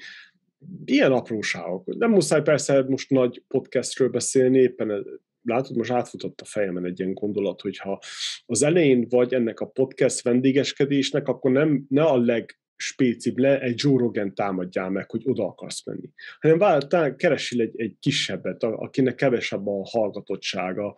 [0.86, 1.96] ilyen apróságok.
[1.98, 5.06] Nem muszáj persze most nagy podcastről beszélni, éppen
[5.44, 8.00] látod, most átfutott a fejemen egy ilyen gondolat, hogyha
[8.46, 13.82] az elején vagy ennek a podcast vendégeskedésnek, akkor nem, ne a leg spécibb le, egy
[13.84, 16.10] Joe Rogan támadjál meg, hogy oda akarsz menni.
[16.40, 20.96] Hanem vár, keresil egy, egy kisebbet, akinek kevesebb a hallgatottsága,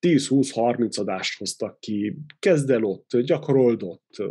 [0.00, 4.22] 10-20-30 adást hoztak ki, kezd el ott, gyakorold ott,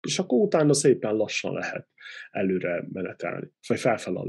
[0.00, 1.88] és akkor utána szépen lassan lehet
[2.30, 4.26] előre menetelni, vagy felfel a.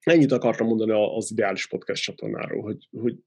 [0.00, 3.18] Ennyit akartam mondani az ideális podcast csatornáról, hogy, hogy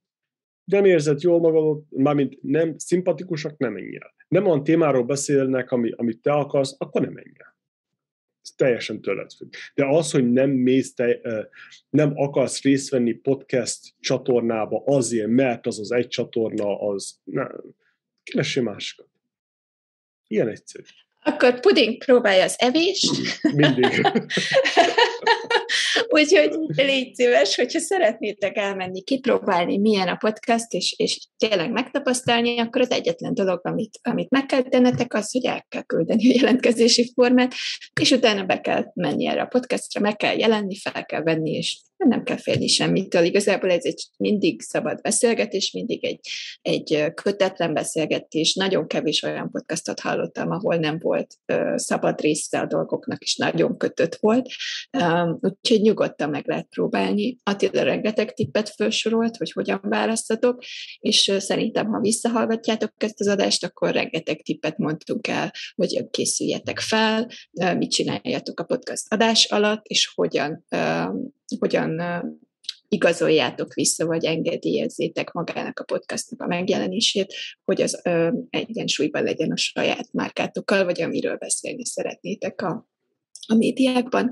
[0.66, 4.14] nem érzed jól magad, mármint nem szimpatikusak, nem menj el.
[4.28, 7.56] Nem olyan témáról beszélnek, ami, amit te akarsz, akkor nem menj el.
[8.42, 9.54] Ez teljesen tőled függ.
[9.76, 11.20] De az, hogy nem mész, te,
[11.90, 17.64] nem akarsz részt venni podcast csatornába azért, mert az az egy csatorna, az nem.
[18.24, 19.10] Keressél másikat.
[20.28, 20.84] Ilyen egyszerű.
[21.22, 23.12] Akkor puding próbálja az evést.
[23.56, 23.86] Mindig.
[26.18, 32.82] Úgyhogy légy szíves, hogyha szeretnétek elmenni, kipróbálni, milyen a podcast, és, és tényleg megtapasztalni, akkor
[32.82, 37.12] az egyetlen dolog, amit, amit meg kell tennetek, az, hogy el kell küldeni a jelentkezési
[37.14, 37.54] formát,
[38.02, 41.78] és utána be kell menni erre a podcastra, meg kell jelenni, fel kell venni, és
[41.98, 43.24] nem kell félni semmitől.
[43.24, 46.20] Igazából ez egy mindig szabad beszélgetés, mindig egy,
[46.62, 48.54] egy kötetlen beszélgetés.
[48.54, 51.36] Nagyon kevés olyan podcastot hallottam, ahol nem volt
[51.76, 54.48] szabad része a dolgoknak, és nagyon kötött volt.
[55.66, 57.38] Úgyhogy nyugodtan meg lehet próbálni.
[57.44, 60.64] Attila rengeteg tippet felsorolt, hogy hogyan választatok,
[61.00, 67.28] és szerintem, ha visszahallgatjátok ezt az adást, akkor rengeteg tippet mondtunk el, hogy készüljetek fel,
[67.78, 70.66] mit csináljatok a podcast adás alatt, és hogyan
[71.60, 72.02] hogyan
[72.88, 79.58] igazoljátok vissza, vagy engedélyezzétek magának a podcastnak a megjelenését, hogy az ö, egyensúlyban legyen a
[79.58, 82.88] saját márkátokkal, vagy amiről beszélni szeretnétek a,
[83.48, 84.32] a médiákban.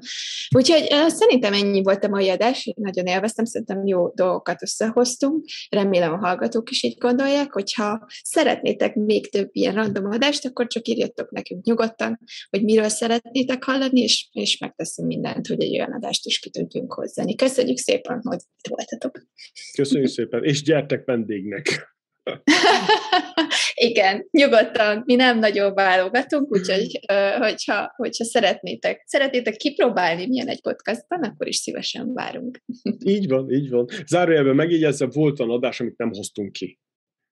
[0.55, 6.17] Úgyhogy szerintem ennyi volt a mai adás, nagyon élveztem, szerintem jó dolgokat összehoztunk, remélem a
[6.17, 11.65] hallgatók is így gondolják, hogyha szeretnétek még több ilyen random adást, akkor csak írjatok nekünk
[11.65, 16.49] nyugodtan, hogy miről szeretnétek hallani, és, és megteszünk mindent, hogy egy olyan adást is ki
[16.49, 17.35] tudjunk hozzani.
[17.35, 19.27] Köszönjük szépen, hogy itt voltatok.
[19.75, 21.92] Köszönjük szépen, és gyertek vendégnek!
[23.89, 26.99] Igen, nyugodtan, mi nem nagyon válogatunk, úgyhogy
[27.37, 32.63] hogyha, hogyha szeretnétek, szeretnétek kipróbálni milyen egy podcastban, akkor is szívesen várunk.
[33.05, 33.85] Így van, így van.
[34.07, 36.79] Zárójelben megjegyezve, volt olyan adás, amit nem hoztunk ki.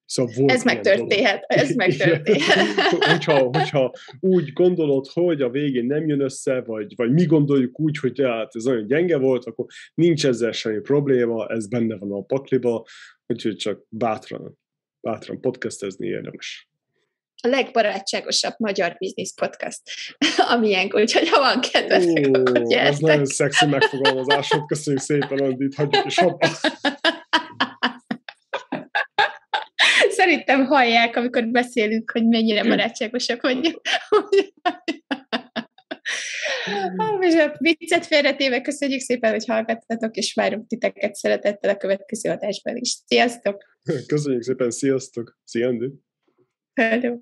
[0.05, 1.65] Szóval volt ez megtörténhet, dolog.
[1.65, 2.65] ez megtörténhet.
[2.99, 7.97] hogyha, hogyha úgy gondolod, hogy a végén nem jön össze, vagy, vagy mi gondoljuk úgy,
[7.97, 12.21] hogy hát ez olyan gyenge volt, akkor nincs ezzel semmi probléma, ez benne van a
[12.21, 12.85] pakliba,
[13.27, 14.59] úgyhogy csak bátran
[15.01, 16.69] bátran podcastezni érdemes.
[17.43, 19.81] A legbarátságosabb magyar biznisz podcast,
[20.53, 22.91] amilyen, úgyhogy ha van kedvetek, Ó, akkor gyertek.
[22.91, 26.47] Ez nagyon szexi megfogalmazásod, köszönjük szépen, Andit, hagyjuk is abba.
[30.09, 33.81] Szerintem hallják, amikor beszélünk, hogy mennyire barátságosak vagyunk.
[37.19, 42.75] És a viccet félretéve köszönjük szépen, hogy hallgattatok, és várunk titeket szeretettel a következő adásban
[42.75, 42.97] is.
[43.05, 43.63] Sziasztok!
[44.07, 45.39] Köszönjük szépen, sziasztok!
[45.43, 45.89] Szia, Andi!
[46.73, 47.17] Hello!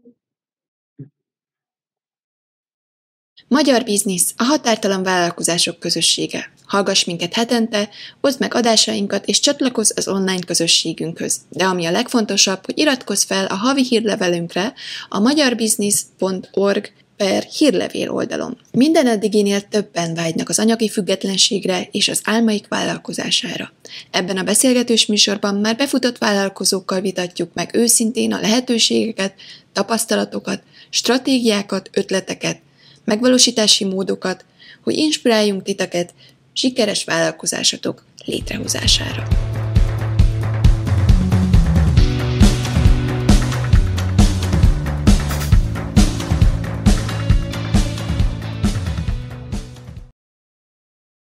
[3.48, 6.52] Magyar Biznisz, a határtalan vállalkozások közössége.
[6.66, 7.90] Hallgass minket hetente,
[8.22, 11.40] oszd meg adásainkat és csatlakozz az online közösségünkhöz.
[11.50, 14.74] De ami a legfontosabb, hogy iratkozz fel a havi hírlevelünkre
[15.10, 18.58] a magyarbiznisz.org per hírlevél oldalon.
[18.72, 23.74] Minden eddiginél többen vágynak az anyagi függetlenségre és az álmaik vállalkozására.
[24.12, 29.34] Ebben a beszélgetős műsorban már befutott vállalkozókkal vitatjuk meg őszintén a lehetőségeket,
[29.74, 32.60] tapasztalatokat, stratégiákat, ötleteket,
[33.06, 34.46] megvalósítási módokat,
[34.84, 36.14] hogy inspiráljunk titeket
[36.54, 39.49] sikeres vállalkozásatok létrehozására.